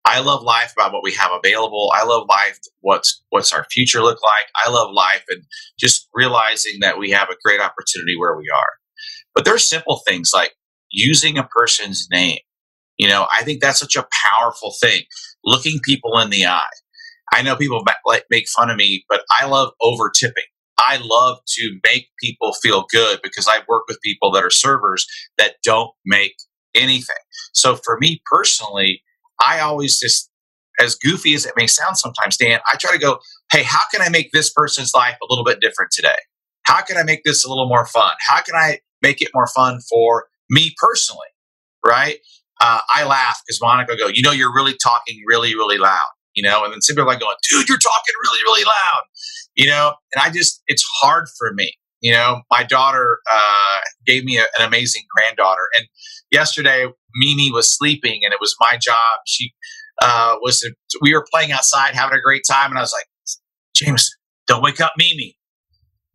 [0.06, 1.92] I love life about what we have available.
[1.94, 2.58] I love life.
[2.80, 4.46] What's what's our future look like?
[4.66, 5.42] I love life and
[5.78, 8.68] just realizing that we have a great opportunity where we are.
[9.34, 10.52] But there's simple things like
[10.90, 12.38] using a person's name.
[12.98, 15.02] You know, I think that's such a powerful thing.
[15.44, 16.68] Looking people in the eye.
[17.32, 17.82] I know people
[18.30, 20.44] make fun of me, but I love over tipping.
[20.78, 25.06] I love to make people feel good because I work with people that are servers
[25.38, 26.34] that don't make
[26.74, 27.16] anything.
[27.52, 29.02] So for me personally,
[29.44, 30.30] I always just,
[30.80, 33.18] as goofy as it may sound sometimes, Dan, I try to go,
[33.52, 36.16] hey, how can I make this person's life a little bit different today?
[36.64, 38.12] How can I make this a little more fun?
[38.26, 41.28] How can I make it more fun for me personally?
[41.86, 42.18] Right?
[42.60, 46.42] Uh, I laugh because Monica go, you know, you're really talking really, really loud, you
[46.42, 49.02] know, and then some people are going, dude, you're talking really, really loud,
[49.54, 51.74] you know, and I just, it's hard for me.
[52.00, 55.86] You know, my daughter uh, gave me a, an amazing granddaughter, and
[56.30, 59.20] yesterday Mimi was sleeping, and it was my job.
[59.26, 59.52] She
[60.02, 60.68] uh, was
[61.00, 63.06] we were playing outside, having a great time, and I was like,
[63.74, 64.10] James,
[64.46, 65.36] don't wake up Mimi.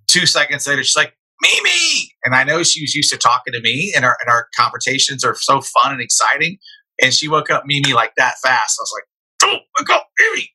[0.07, 3.61] Two seconds later, she's like, Mimi, and I know she was used to talking to
[3.61, 6.57] me, and our and our conversations are so fun and exciting.
[7.01, 8.77] And she woke up Mimi like that fast.
[8.77, 9.03] I was like,
[9.39, 10.49] don't wake up, Mimi!"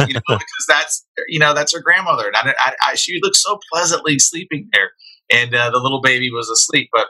[0.00, 3.36] you know, because that's you know that's her grandmother, and I, I, I, she looked
[3.36, 4.90] so pleasantly sleeping there,
[5.30, 6.90] and uh, the little baby was asleep.
[6.92, 7.08] But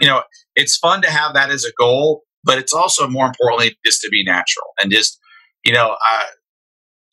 [0.00, 0.22] you know,
[0.54, 4.08] it's fun to have that as a goal, but it's also more importantly just to
[4.10, 5.18] be natural and just
[5.64, 6.26] you know, I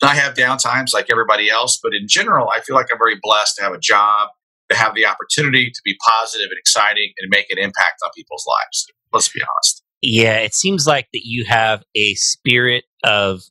[0.04, 3.56] I have downtimes like everybody else, but in general, I feel like I'm very blessed
[3.58, 4.30] to have a job,
[4.70, 8.46] to have the opportunity to be positive and exciting and make an impact on people's
[8.48, 8.88] lives.
[9.14, 9.84] Let's be honest.
[10.02, 13.42] Yeah, it seems like that you have a spirit of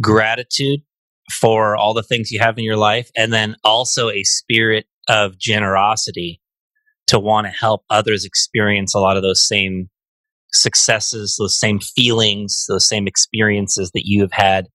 [0.00, 0.80] gratitude
[1.32, 5.38] for all the things you have in your life, and then also a spirit of
[5.38, 6.40] generosity
[7.08, 9.88] to want to help others experience a lot of those same
[10.52, 14.66] successes, those same feelings, those same experiences that you have had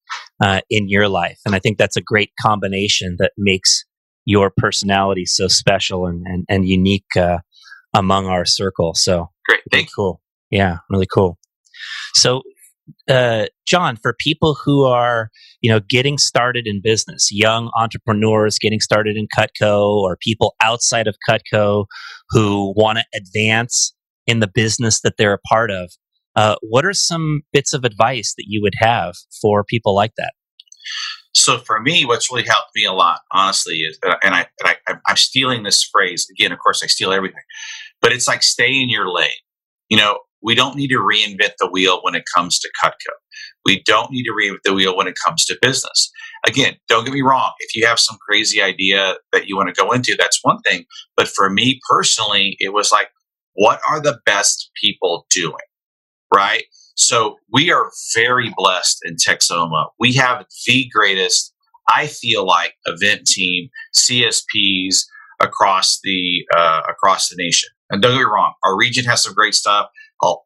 [0.44, 1.40] uh, in your life.
[1.46, 3.86] And I think that's a great combination that makes
[4.26, 7.40] your personality so special and, and, and unique uh,
[7.94, 8.94] among our circle.
[8.94, 9.62] So great.
[9.72, 10.22] Thank cool.
[10.52, 11.38] Yeah, really cool.
[12.14, 12.44] So
[13.10, 15.30] uh, John, for people who are,
[15.62, 21.08] you know, getting started in business, young entrepreneurs getting started in Cutco, or people outside
[21.08, 21.86] of Cutco
[22.30, 23.94] who want to advance
[24.28, 25.92] in the business that they're a part of,
[26.36, 30.34] uh, what are some bits of advice that you would have for people like that?
[31.34, 34.94] So for me, what's really helped me a lot, honestly, is and I, and I
[35.08, 36.52] I'm stealing this phrase again.
[36.52, 37.44] Of course, I steal everything,
[38.02, 39.30] but it's like stay in your lane.
[39.90, 43.14] You know, we don't need to reinvent the wheel when it comes to Cutco.
[43.66, 46.12] We don't need to reinvent the wheel when it comes to business.
[46.48, 47.52] Again, don't get me wrong.
[47.60, 50.86] If you have some crazy idea that you want to go into, that's one thing.
[51.18, 53.10] But for me personally, it was like,
[53.54, 55.56] what are the best people doing?
[56.34, 56.64] Right?
[56.96, 59.88] So we are very blessed in Texoma.
[60.00, 61.54] We have the greatest,
[61.88, 64.98] I feel like, event team, CSPs
[65.42, 67.70] across the uh, across the nation.
[67.90, 69.90] And don't get me wrong, our region has some great stuff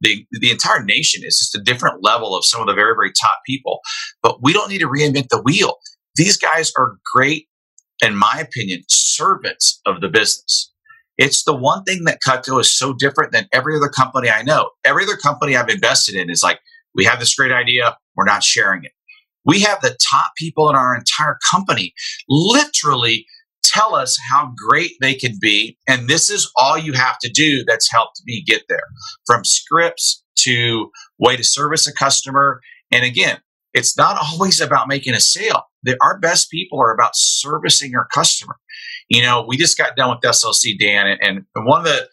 [0.01, 3.11] the, the entire nation is just a different level of some of the very, very
[3.11, 3.79] top people.
[4.21, 5.77] But we don't need to reinvent the wheel.
[6.15, 7.47] These guys are great,
[8.01, 10.71] in my opinion, servants of the business.
[11.17, 14.71] It's the one thing that Cutco is so different than every other company I know.
[14.83, 16.59] Every other company I've invested in is like,
[16.95, 18.91] we have this great idea, we're not sharing it.
[19.45, 21.93] We have the top people in our entire company
[22.29, 23.25] literally
[23.73, 25.77] tell us how great they can be.
[25.87, 28.87] And this is all you have to do that's helped me get there
[29.25, 32.61] from scripts to way to service a customer.
[32.91, 33.39] And again,
[33.73, 35.63] it's not always about making a sale.
[35.83, 38.55] The, our best people are about servicing our customer.
[39.09, 42.07] You know, we just got done with SLC, Dan, and, and one of the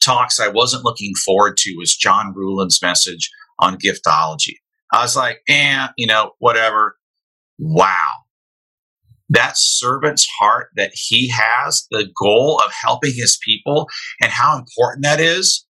[0.00, 4.56] talks I wasn't looking forward to was John Ruhlin's message on giftology.
[4.92, 6.96] I was like, eh, you know, whatever.
[7.58, 8.21] Wow
[9.32, 13.88] that servant's heart that he has, the goal of helping his people
[14.20, 15.66] and how important that is,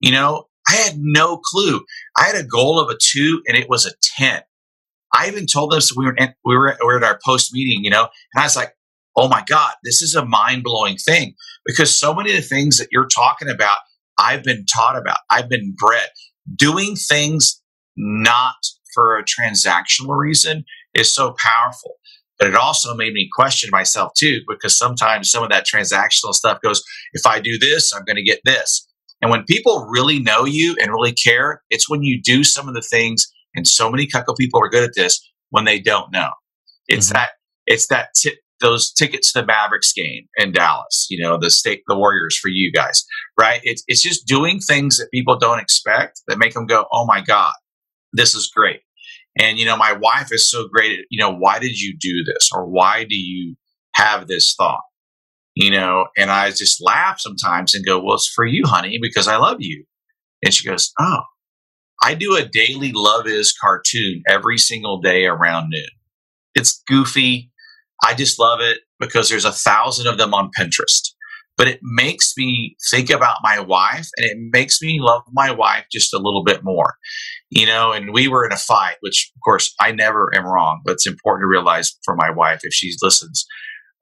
[0.00, 1.84] you know, I had no clue.
[2.16, 4.42] I had a goal of a two and it was a 10.
[5.14, 7.52] I even told them so we were, in, we were, we were at our post
[7.52, 8.74] meeting, you know, and I was like,
[9.16, 11.34] oh my God, this is a mind blowing thing
[11.66, 13.78] because so many of the things that you're talking about,
[14.18, 16.08] I've been taught about, I've been bred.
[16.56, 17.60] Doing things
[17.96, 18.56] not
[18.94, 21.96] for a transactional reason is so powerful.
[22.42, 26.60] But it also made me question myself too, because sometimes some of that transactional stuff
[26.60, 28.84] goes, if I do this, I'm going to get this.
[29.20, 32.74] And when people really know you and really care, it's when you do some of
[32.74, 36.30] the things, and so many Cutco people are good at this when they don't know.
[36.88, 37.14] It's mm-hmm.
[37.14, 37.30] that
[37.66, 41.82] it's that tip those tickets to the Mavericks game in Dallas, you know, the state
[41.86, 43.04] the Warriors for you guys,
[43.38, 43.60] right?
[43.62, 47.20] It's it's just doing things that people don't expect that make them go, "Oh my
[47.20, 47.52] god,
[48.12, 48.80] this is great."
[49.38, 52.24] And you know, my wife is so great at, you know, why did you do
[52.24, 53.56] this or why do you
[53.94, 54.82] have this thought?
[55.54, 59.28] you know, and I just laugh sometimes and go, well, it's for you, honey, because
[59.28, 59.84] I love you.
[60.42, 61.20] And she goes, oh,
[62.02, 65.88] I do a daily Love Is cartoon every single day around noon.
[66.54, 67.50] It's goofy.
[68.02, 71.11] I just love it because there's a thousand of them on Pinterest.
[71.62, 75.84] But it makes me think about my wife and it makes me love my wife
[75.92, 76.96] just a little bit more.
[77.50, 80.80] You know, and we were in a fight, which of course I never am wrong,
[80.84, 83.46] but it's important to realize for my wife if she listens.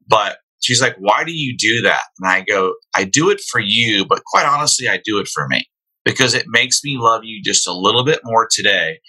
[0.09, 2.05] But she's like, why do you do that?
[2.19, 5.47] And I go, I do it for you, but quite honestly, I do it for
[5.47, 5.67] me
[6.07, 9.01] because it makes me love you just a little bit more today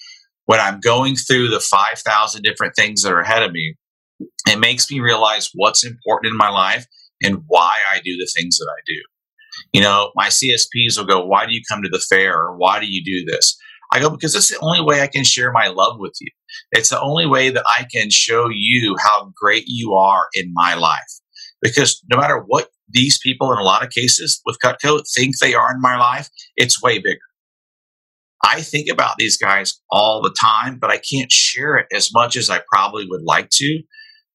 [0.47, 3.75] when I'm going through the 5,000 different things that are ahead of me.
[4.45, 6.85] It makes me realize what's important in my life
[7.21, 9.01] and why I do the things that I do.
[9.73, 12.37] You know, my CSPs will go, Why do you come to the fair?
[12.37, 13.57] Or why do you do this?
[13.93, 16.31] I go, Because it's the only way I can share my love with you.
[16.71, 20.75] It's the only way that I can show you how great you are in my
[20.75, 21.21] life
[21.61, 25.53] because no matter what these people in a lot of cases with Cutco think they
[25.53, 27.19] are in my life, it's way bigger.
[28.43, 32.35] I think about these guys all the time, but I can't share it as much
[32.35, 33.81] as I probably would like to.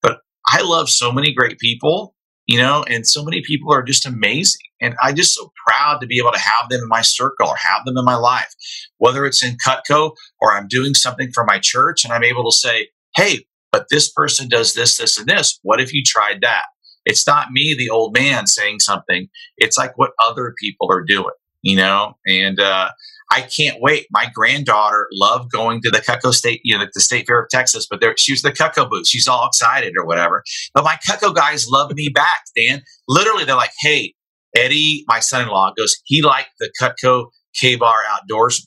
[0.01, 0.19] But
[0.49, 2.15] I love so many great people,
[2.47, 4.61] you know, and so many people are just amazing.
[4.81, 7.57] And I'm just so proud to be able to have them in my circle or
[7.57, 8.55] have them in my life,
[8.99, 12.57] whether it's in Cutco or I'm doing something for my church and I'm able to
[12.57, 15.59] say, hey, but this person does this, this, and this.
[15.63, 16.65] What if you tried that?
[17.07, 19.29] it's not me, the old man, saying something.
[19.57, 22.19] It's like what other people are doing, you know?
[22.27, 22.91] And uh,
[23.31, 24.07] I can't wait.
[24.11, 27.87] My granddaughter loved going to the Cutco State, you know, the State Fair of Texas,
[27.91, 29.09] but there, she was the Cutco booth.
[29.09, 30.43] She's all excited or whatever.
[30.75, 32.83] But my Cutco guys love me back, Dan.
[33.09, 34.15] Literally, they're like, hey,
[34.57, 37.27] Eddie, my son in law, goes, he liked the Cutco
[37.61, 38.67] K Bar outdoorsman,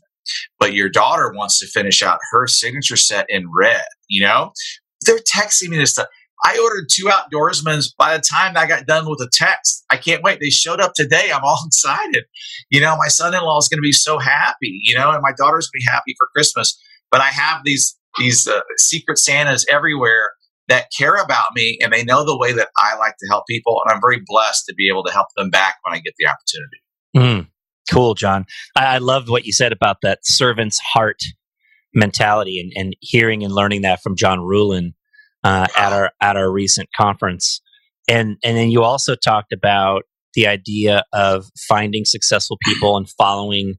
[0.60, 4.52] but your daughter wants to finish out her signature set in red, you know?
[5.06, 6.08] They're texting me this stuff.
[6.44, 7.86] I ordered two outdoorsmen.
[7.98, 10.40] By the time I got done with the text, I can't wait.
[10.40, 11.32] They showed up today.
[11.34, 12.26] I'm all excited.
[12.70, 14.82] You know, my son-in-law is going to be so happy.
[14.84, 16.80] You know, and my daughter's going to be happy for Christmas.
[17.12, 20.30] But I have these these uh, secret Santas everywhere
[20.68, 23.82] that care about me, and they know the way that I like to help people.
[23.84, 26.28] And I'm very blessed to be able to help them back when I get the
[26.28, 26.80] opportunity.
[27.18, 27.48] Mm,
[27.92, 28.46] cool, John.
[28.76, 31.20] I, I loved what you said about that servant's heart
[31.94, 34.94] mentality, and, and hearing and learning that from John Ruhlin
[35.44, 37.62] uh, at our at our recent conference,
[38.08, 40.04] and and then you also talked about
[40.36, 43.76] the idea of finding successful people and following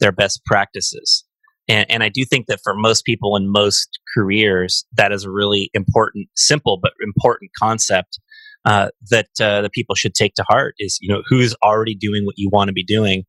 [0.00, 1.24] their best practices.
[1.66, 5.30] And, and I do think that for most people in most careers, that is a
[5.30, 8.18] really important, simple but important concept
[8.66, 10.74] uh, that uh, the people should take to heart.
[10.78, 13.24] Is you know who's already doing what you want to be doing,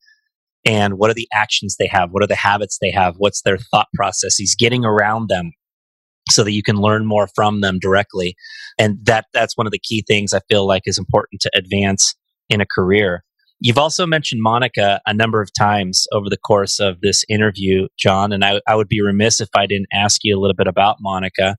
[0.65, 3.58] and what are the actions they have, what are the habits they have, what's their
[3.58, 5.52] thought processes, getting around them
[6.30, 8.36] so that you can learn more from them directly.
[8.80, 12.16] And that that's one of the key things I feel like is important to advance
[12.50, 13.24] in a career.
[13.60, 18.34] You've also mentioned Monica a number of times over the course of this interview, John,
[18.34, 20.98] and I, I would be remiss if I didn't ask you a little bit about
[21.00, 21.56] Monica.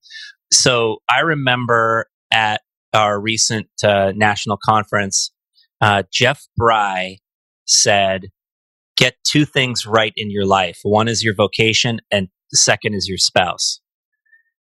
[0.52, 2.60] So I remember at
[2.92, 5.32] our recent uh, national conference,
[5.80, 7.18] uh, Jeff Bry
[7.66, 8.26] said,
[8.96, 10.78] Get two things right in your life.
[10.82, 13.80] One is your vocation, and the second is your spouse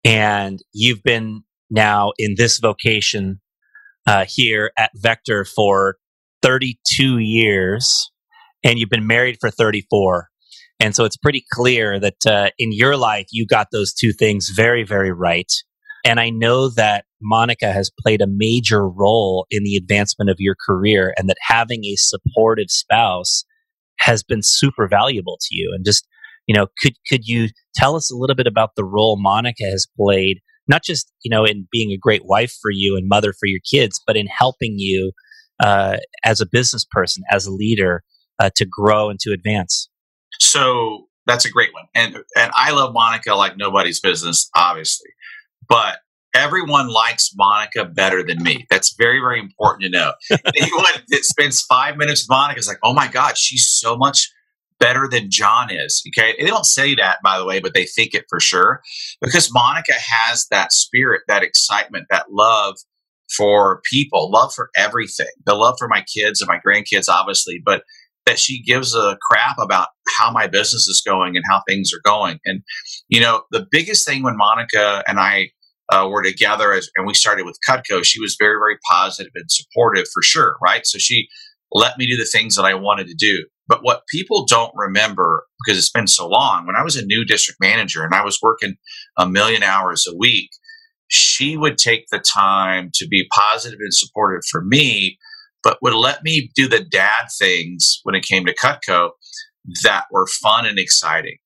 [0.04, 3.40] and you've been now in this vocation
[4.06, 5.96] uh, here at Vector for
[6.42, 8.10] 32 years,
[8.64, 10.28] and you've been married for 34.
[10.80, 14.50] And so it's pretty clear that uh, in your life, you got those two things
[14.54, 15.50] very, very right.
[16.04, 20.56] And I know that Monica has played a major role in the advancement of your
[20.66, 23.44] career, and that having a supportive spouse
[24.00, 25.72] has been super valuable to you.
[25.72, 26.08] And just
[26.46, 29.86] you know, could could you tell us a little bit about the role Monica has
[29.96, 33.46] played, not just you know in being a great wife for you and mother for
[33.46, 35.12] your kids, but in helping you
[35.62, 38.02] uh, as a business person, as a leader,
[38.38, 39.88] uh, to grow and to advance?
[40.40, 41.84] So that's a great one.
[41.94, 45.10] And and I love Monica like nobody's business, obviously.
[45.68, 45.98] But
[46.34, 48.66] everyone likes Monica better than me.
[48.70, 50.12] That's very, very important to know.
[50.56, 54.30] Anyone that spends five minutes with Monica is like, oh my God, she's so much
[54.82, 56.02] better than John is.
[56.08, 56.34] Okay.
[56.38, 58.80] They don't say that, by the way, but they think it for sure
[59.20, 62.74] because Monica has that spirit, that excitement, that love
[63.36, 67.84] for people, love for everything, the love for my kids and my grandkids, obviously, but
[68.26, 72.00] that she gives a crap about how my business is going and how things are
[72.04, 72.38] going.
[72.44, 72.62] And,
[73.08, 75.50] you know, the biggest thing when Monica and I
[75.92, 79.44] uh, were together as, and we started with Cutco, she was very, very positive and
[79.48, 80.86] supportive for sure, right?
[80.86, 81.28] So she
[81.72, 83.46] let me do the things that I wanted to do.
[83.72, 87.24] But what people don't remember, because it's been so long, when I was a new
[87.24, 88.74] district manager and I was working
[89.16, 90.50] a million hours a week,
[91.08, 95.16] she would take the time to be positive and supportive for me,
[95.62, 99.12] but would let me do the dad things when it came to Cutco
[99.84, 101.38] that were fun and exciting.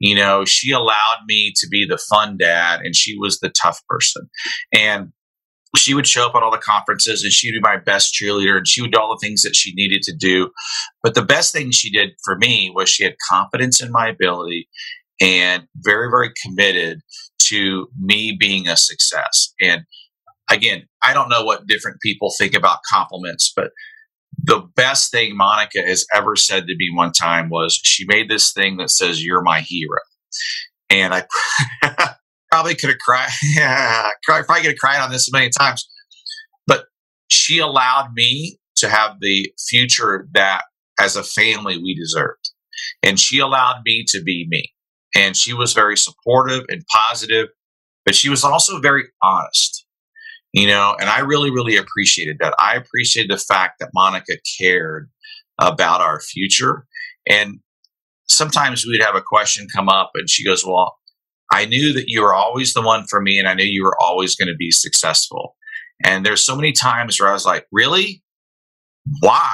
[0.00, 3.80] You know, she allowed me to be the fun dad and she was the tough
[3.88, 4.28] person.
[4.74, 5.12] And
[5.76, 8.66] she would show up at all the conferences and she'd be my best cheerleader and
[8.66, 10.50] she would do all the things that she needed to do.
[11.02, 14.68] But the best thing she did for me was she had confidence in my ability
[15.20, 17.00] and very, very committed
[17.48, 19.52] to me being a success.
[19.60, 19.82] And
[20.50, 23.70] again, I don't know what different people think about compliments, but
[24.42, 28.52] the best thing Monica has ever said to me one time was she made this
[28.52, 29.98] thing that says, You're my hero.
[30.90, 31.24] And I
[32.50, 33.28] probably could have cried.
[34.24, 35.88] Probably could have cried on this a million times.
[36.66, 36.86] But
[37.30, 40.62] she allowed me to have the future that
[41.00, 42.50] as a family we deserved.
[43.02, 44.72] And she allowed me to be me.
[45.16, 47.48] And she was very supportive and positive,
[48.04, 49.86] but she was also very honest
[50.52, 52.54] you know, and I really, really appreciated that.
[52.58, 55.10] I appreciated the fact that Monica cared
[55.60, 56.86] about our future.
[57.28, 57.60] And
[58.28, 60.97] sometimes we'd have a question come up and she goes, Well,
[61.52, 63.96] I knew that you were always the one for me and I knew you were
[64.00, 65.56] always going to be successful.
[66.04, 68.22] And there's so many times where I was like, Really?
[69.20, 69.52] Why?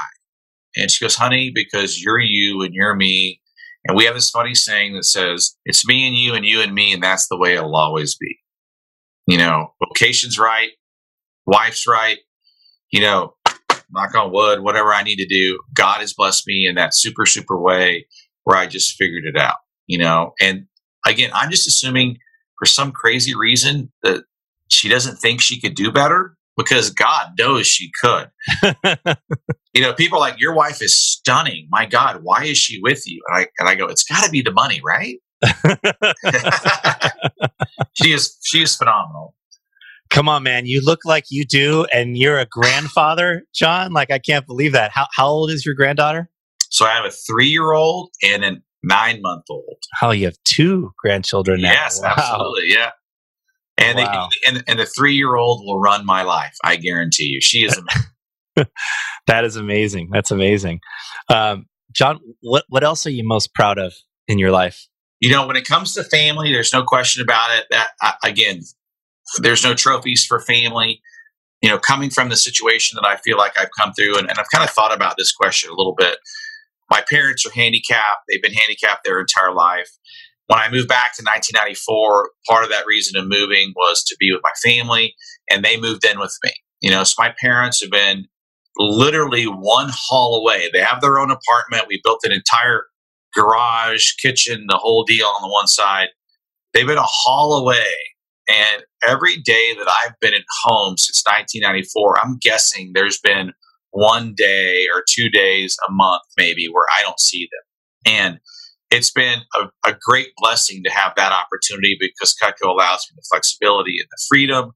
[0.77, 3.41] And she goes, Honey, because you're you and you're me.
[3.87, 6.75] And we have this funny saying that says, It's me and you and you and
[6.75, 8.39] me, and that's the way it'll always be.
[9.27, 10.71] You know, vocation's right,
[11.47, 12.19] wife's right,
[12.91, 13.35] you know,
[13.91, 17.27] knock on wood, whatever I need to do, God has blessed me in that super,
[17.27, 18.07] super way
[18.45, 20.33] where I just figured it out, you know.
[20.41, 20.67] And
[21.07, 22.19] again, I'm just assuming
[22.59, 24.25] for some crazy reason that
[24.69, 28.31] she doesn't think she could do better because God knows she could.
[29.75, 31.67] you know, people like your wife is stunning.
[31.71, 33.23] My God, why is she with you?
[33.29, 35.19] And I and I go, it's got to be the money, right?
[37.93, 39.35] she is she is phenomenal.
[40.11, 40.67] Come on, man.
[40.67, 43.93] You look like you do, and you're a grandfather, John.
[43.93, 44.93] Like, I can't believe that.
[44.95, 46.31] How, how old is your granddaughter?
[46.71, 48.57] So I have a three year old and a
[48.87, 49.79] nine month old.
[50.03, 51.73] Oh, you have two grandchildren now.
[51.73, 52.15] Yes, wow.
[52.17, 52.73] absolutely.
[52.73, 52.91] Yeah.
[53.77, 54.29] And, wow.
[54.31, 56.55] the, and, and the three year old will run my life.
[56.63, 57.41] I guarantee you.
[57.41, 57.81] She is
[59.27, 60.11] that is amazing.
[60.13, 60.81] That's amazing.
[61.29, 63.95] Um, John, what, what else are you most proud of
[64.29, 64.87] in your life?
[65.21, 67.67] You know, when it comes to family, there's no question about it.
[67.71, 68.61] That uh, again,
[69.39, 71.01] there's no trophies for family.
[71.63, 74.39] You know, coming from the situation that I feel like I've come through, and, and
[74.39, 76.19] I've kind of thought about this question a little bit.
[76.91, 79.91] My parents are handicapped, they've been handicapped their entire life.
[80.47, 84.31] When I moved back to 1994, part of that reason of moving was to be
[84.31, 85.15] with my family,
[85.51, 86.53] and they moved in with me.
[86.81, 88.27] You know, so my parents have been
[88.77, 90.69] literally one hall away.
[90.73, 91.87] They have their own apartment.
[91.89, 92.87] We built an entire
[93.35, 96.09] garage, kitchen, the whole deal on the one side.
[96.75, 97.87] They've been a hall away
[98.49, 103.53] and every day that I've been at home since 1994, I'm guessing there's been
[103.95, 108.13] one day or two days a month, maybe, where I don't see them.
[108.15, 108.39] And
[108.91, 113.27] it's been a, a great blessing to have that opportunity because Cutco allows me the
[113.31, 114.73] flexibility and the freedom.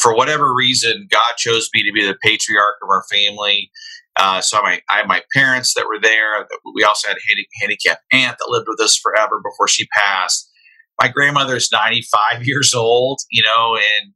[0.00, 3.70] For whatever reason, God chose me to be the patriarch of our family.
[4.16, 6.46] Uh, so I, I had my parents that were there.
[6.74, 10.48] We also had a handicapped aunt that lived with us forever before she passed
[11.00, 14.12] my grandmother is 95 years old, you know, and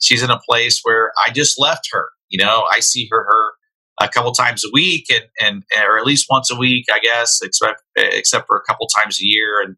[0.00, 2.08] she's in a place where I just left her.
[2.28, 3.52] You know, I see her her
[4.00, 7.40] a couple times a week, and and or at least once a week, I guess,
[7.42, 9.62] except except for a couple times a year.
[9.62, 9.76] And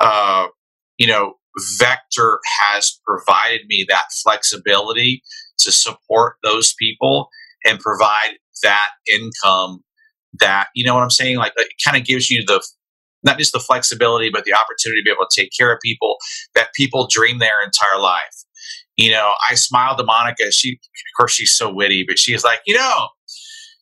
[0.00, 0.48] uh,
[0.96, 1.34] you know,
[1.78, 5.22] Vector has provided me that flexibility
[5.58, 7.28] to support those people
[7.64, 9.82] and provide that income
[10.40, 11.36] that you know what I'm saying.
[11.36, 12.64] Like, it kind of gives you the
[13.24, 16.16] not just the flexibility, but the opportunity to be able to take care of people
[16.54, 18.44] that people dream their entire life.
[18.96, 20.50] You know, I smiled to Monica.
[20.50, 23.08] She, of course, she's so witty, but she's like, you know,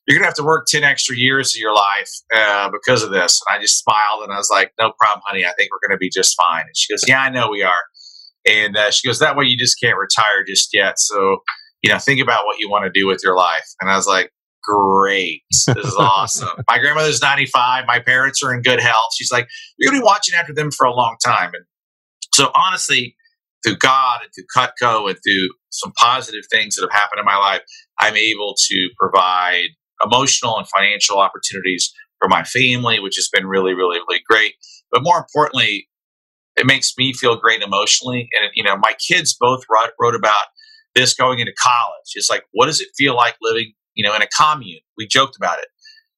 [0.07, 3.41] you're gonna have to work 10 extra years of your life uh, because of this.
[3.49, 5.45] And i just smiled and i was like no problem honey.
[5.45, 6.63] I think we're gonna be just fine.
[6.63, 7.83] And she goes yeah i know we are.
[8.49, 10.99] And uh, she goes that way you just can't retire just yet.
[10.99, 11.39] So
[11.83, 13.67] you know think about what you want to do with your life.
[13.81, 14.33] And i was like
[14.63, 15.43] great.
[15.51, 16.49] This is awesome.
[16.69, 19.11] My grandmother's 95 my parents are in good health.
[19.17, 19.49] She's like
[19.79, 21.53] you're gonna be watching after them for a long time.
[21.55, 21.65] And
[22.35, 23.17] so honestly
[23.65, 27.37] through god and through cutco and through some positive things that have happened in my
[27.37, 27.63] life
[27.99, 29.69] i'm able to provide
[30.05, 34.55] emotional and financial opportunities for my family, which has been really, really, really great.
[34.91, 35.89] But more importantly,
[36.57, 38.29] it makes me feel great emotionally.
[38.41, 40.45] And, you know, my kids both wrote, wrote about
[40.95, 42.13] this going into college.
[42.15, 44.81] It's like, what does it feel like living, you know, in a commune?
[44.97, 45.67] We joked about it.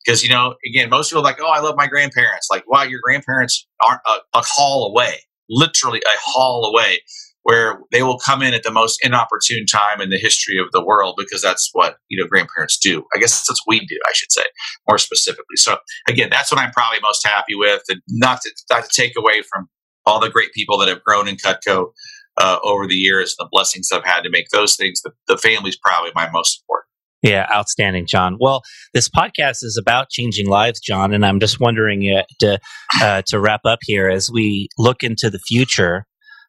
[0.05, 2.49] Because, you know, again, most people like, oh, I love my grandparents.
[2.51, 5.19] Like, wow, your grandparents aren't a, a hall away,
[5.51, 7.01] literally a hall away
[7.49, 10.85] where they will come in at the most inopportune time in the history of the
[10.85, 13.03] world because that's what you know grandparents do.
[13.17, 14.45] I guess that's what we do, I should say,
[14.87, 15.57] more specifically.
[15.57, 19.15] So again, that's what I'm probably most happy with, and not to not to take
[19.17, 19.67] away from
[20.05, 21.93] all the great people that have grown in Cutco
[22.39, 25.01] uh, over the years, the blessings I've had to make those things.
[25.01, 26.89] The, the family's probably my most important.
[27.23, 28.37] Yeah, outstanding, John.
[28.39, 28.61] Well,
[28.93, 32.59] this podcast is about changing lives, John, and I'm just wondering uh, to
[33.03, 36.05] uh, to wrap up here as we look into the future.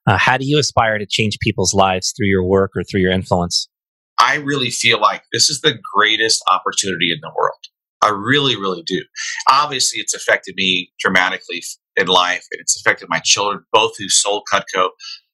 [0.07, 3.11] Uh, how do you aspire to change people's lives through your work or through your
[3.11, 3.69] influence?
[4.19, 7.59] I really feel like this is the greatest opportunity in the world.
[8.01, 9.01] I really, really do.
[9.49, 11.61] Obviously, it's affected me dramatically
[11.95, 14.89] in life, and it's affected my children, both who sold Cutco,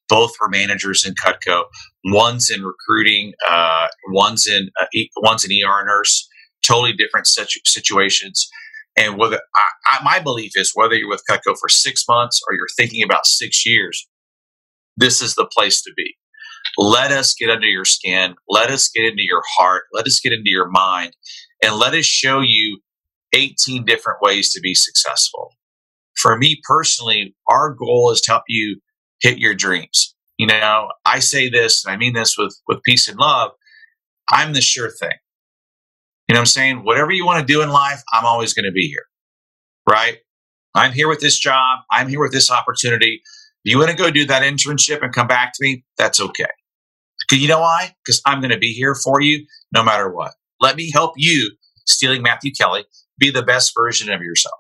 [0.08, 1.66] both were managers in Cutco.
[2.06, 6.28] One's in recruiting, uh, one's in uh, e- one's an ER nurse.
[6.64, 8.48] Totally different situ- situations.
[8.98, 12.56] And whether I, I, my belief is whether you're with Cutco for six months or
[12.56, 14.08] you're thinking about six years,
[14.98, 16.16] this is the place to be.
[16.78, 18.36] Let us get under your skin.
[18.50, 19.84] Let us get into your heart.
[19.94, 21.16] Let us get into your mind
[21.64, 22.80] and let us show you
[23.34, 25.52] 18 different ways to be successful.
[26.16, 28.80] For me personally, our goal is to help you
[29.22, 30.16] hit your dreams.
[30.38, 33.52] You know, I say this and I mean this with, with peace and love.
[34.30, 35.18] I'm the sure thing.
[36.28, 36.84] You know I'm saying?
[36.84, 39.06] Whatever you want to do in life, I'm always going to be here.
[39.88, 40.18] Right?
[40.74, 41.80] I'm here with this job.
[41.92, 43.22] I'm here with this opportunity
[43.72, 46.46] you want to go do that internship and come back to me, that's okay.
[47.32, 47.96] You know why?
[48.06, 50.34] Because I'm going to be here for you no matter what.
[50.62, 51.52] Let me help you,
[51.88, 52.86] stealing Matthew Kelly,
[53.18, 54.54] be the best version of yourself.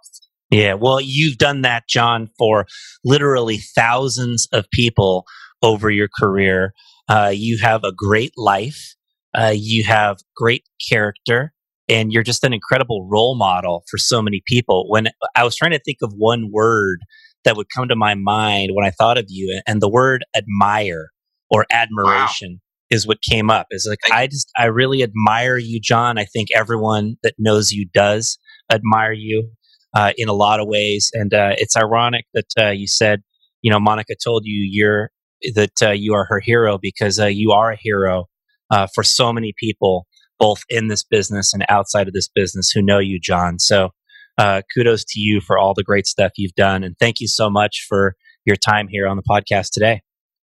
[0.49, 2.65] Yeah, well, you've done that, John, for
[3.03, 5.25] literally thousands of people
[5.61, 6.73] over your career.
[7.07, 8.95] Uh, you have a great life.
[9.37, 11.53] Uh, you have great character
[11.87, 14.85] and you're just an incredible role model for so many people.
[14.89, 16.99] When I was trying to think of one word
[17.45, 19.61] that would come to my mind when I thought of you.
[19.65, 21.09] And the word admire
[21.49, 22.95] or admiration wow.
[22.95, 23.67] is what came up.
[23.71, 26.17] Is like, I just, I really admire you, John.
[26.17, 28.37] I think everyone that knows you does
[28.71, 29.51] admire you
[29.95, 31.09] uh, in a lot of ways.
[31.13, 33.21] And uh, it's ironic that uh, you said,
[33.61, 35.11] you know, Monica told you you're,
[35.53, 38.25] that uh, you are her hero because uh, you are a hero
[38.71, 40.07] uh, for so many people,
[40.39, 43.59] both in this business and outside of this business who know you, John.
[43.59, 43.91] So,
[44.37, 46.83] uh, kudos to you for all the great stuff you've done.
[46.83, 48.15] And thank you so much for
[48.45, 50.01] your time here on the podcast today.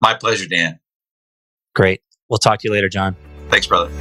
[0.01, 0.79] My pleasure, Dan.
[1.75, 2.01] Great.
[2.29, 3.15] We'll talk to you later, John.
[3.49, 3.91] Thanks, brother.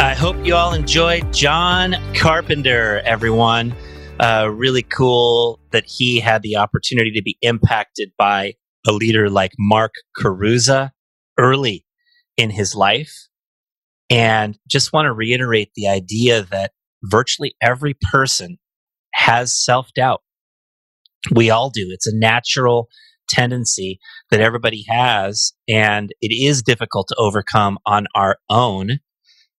[0.00, 3.74] I hope you all enjoyed John Carpenter, everyone.
[4.20, 8.54] Uh, really cool that he had the opportunity to be impacted by
[8.86, 10.90] a leader like Mark Caruza
[11.38, 11.84] early
[12.36, 13.28] in his life.
[14.10, 18.58] And just want to reiterate the idea that virtually every person
[19.14, 20.22] has self doubt.
[21.34, 21.88] We all do.
[21.90, 22.88] It's a natural
[23.28, 23.98] tendency
[24.30, 28.98] that everybody has, and it is difficult to overcome on our own.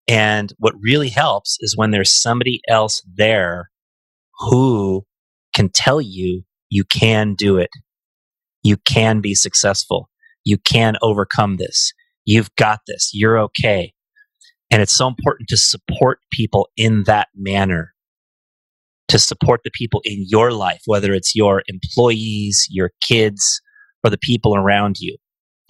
[0.07, 3.71] And what really helps is when there's somebody else there
[4.39, 5.05] who
[5.55, 7.69] can tell you you can do it.
[8.63, 10.09] You can be successful.
[10.43, 11.93] You can overcome this.
[12.25, 13.11] You've got this.
[13.13, 13.93] You're okay.
[14.71, 17.93] And it's so important to support people in that manner,
[19.07, 23.61] to support the people in your life, whether it's your employees, your kids,
[24.03, 25.17] or the people around you,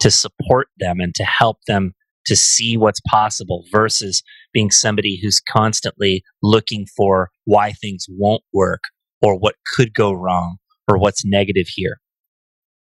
[0.00, 1.92] to support them and to help them
[2.26, 4.22] to see what's possible versus
[4.52, 8.82] being somebody who's constantly looking for why things won't work
[9.22, 10.56] or what could go wrong
[10.88, 11.98] or what's negative here.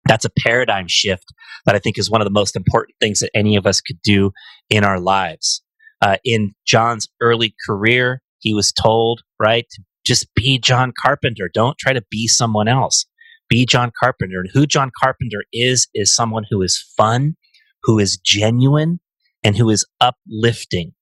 [0.07, 1.25] That's a paradigm shift
[1.65, 4.01] that I think is one of the most important things that any of us could
[4.03, 4.31] do
[4.69, 5.63] in our lives.
[6.01, 9.67] Uh, in John's early career, he was told, right,
[10.05, 11.49] just be John Carpenter.
[11.53, 13.05] Don't try to be someone else.
[13.49, 14.39] Be John Carpenter.
[14.39, 17.35] And who John Carpenter is, is someone who is fun,
[17.83, 18.99] who is genuine,
[19.43, 20.93] and who is uplifting.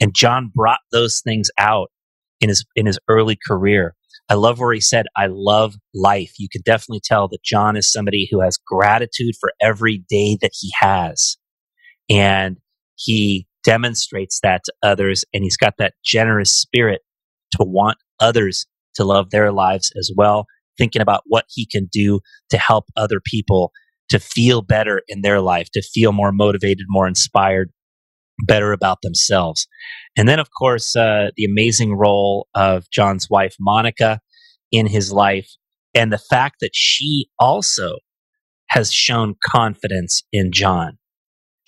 [0.00, 1.90] And John brought those things out
[2.40, 3.94] in his in his early career.
[4.28, 6.34] I love where he said, I love life.
[6.38, 10.52] You could definitely tell that John is somebody who has gratitude for every day that
[10.54, 11.36] he has.
[12.08, 12.58] And
[12.96, 15.24] he demonstrates that to others.
[15.32, 17.02] And he's got that generous spirit
[17.52, 20.46] to want others to love their lives as well,
[20.78, 23.72] thinking about what he can do to help other people
[24.08, 27.70] to feel better in their life, to feel more motivated, more inspired,
[28.46, 29.68] better about themselves.
[30.16, 34.20] And then, of course, uh, the amazing role of John's wife, Monica,
[34.72, 35.48] in his life,
[35.94, 37.98] and the fact that she also
[38.70, 40.98] has shown confidence in John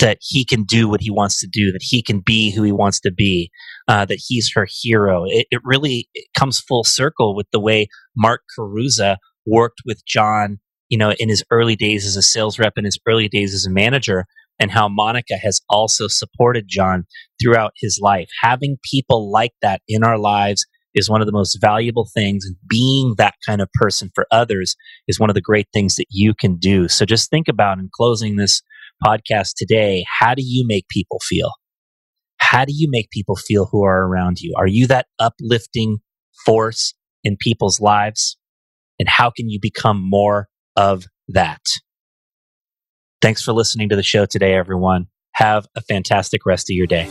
[0.03, 2.73] that he can do what he wants to do, that he can be who he
[2.73, 3.51] wants to be,
[3.87, 5.25] uh, that he's her hero.
[5.27, 7.87] It, it really it comes full circle with the way
[8.17, 12.73] Mark Caruza worked with John, you know, in his early days as a sales rep,
[12.77, 14.27] in his early days as a manager,
[14.59, 17.05] and how Monica has also supported John
[17.41, 18.29] throughout his life.
[18.43, 22.45] Having people like that in our lives is one of the most valuable things.
[22.45, 24.75] And being that kind of person for others
[25.07, 26.89] is one of the great things that you can do.
[26.89, 28.63] So just think about in closing this
[29.05, 31.53] podcast today, how do you make people feel?
[32.39, 34.55] How do you make people feel who are around you?
[34.57, 35.99] Are you that uplifting
[36.45, 38.37] force in people's lives?
[38.99, 41.63] And how can you become more of that?
[43.21, 45.07] Thanks for listening to the show today, everyone.
[45.35, 47.07] Have a fantastic rest of your day.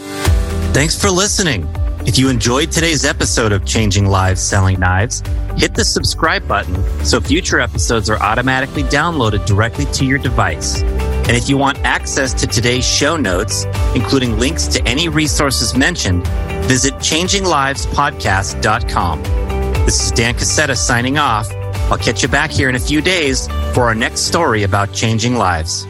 [0.74, 1.68] Thanks for listening.
[2.06, 5.22] If you enjoyed today's episode of Changing Lives Selling Knives,
[5.56, 10.82] hit the subscribe button so future episodes are automatically downloaded directly to your device.
[11.32, 13.64] And if you want access to today's show notes,
[13.96, 16.28] including links to any resources mentioned,
[16.66, 19.24] visit changinglivespodcast.com.
[19.86, 21.50] This is Dan Casetta signing off.
[21.90, 25.36] I'll catch you back here in a few days for our next story about changing
[25.36, 25.88] lives.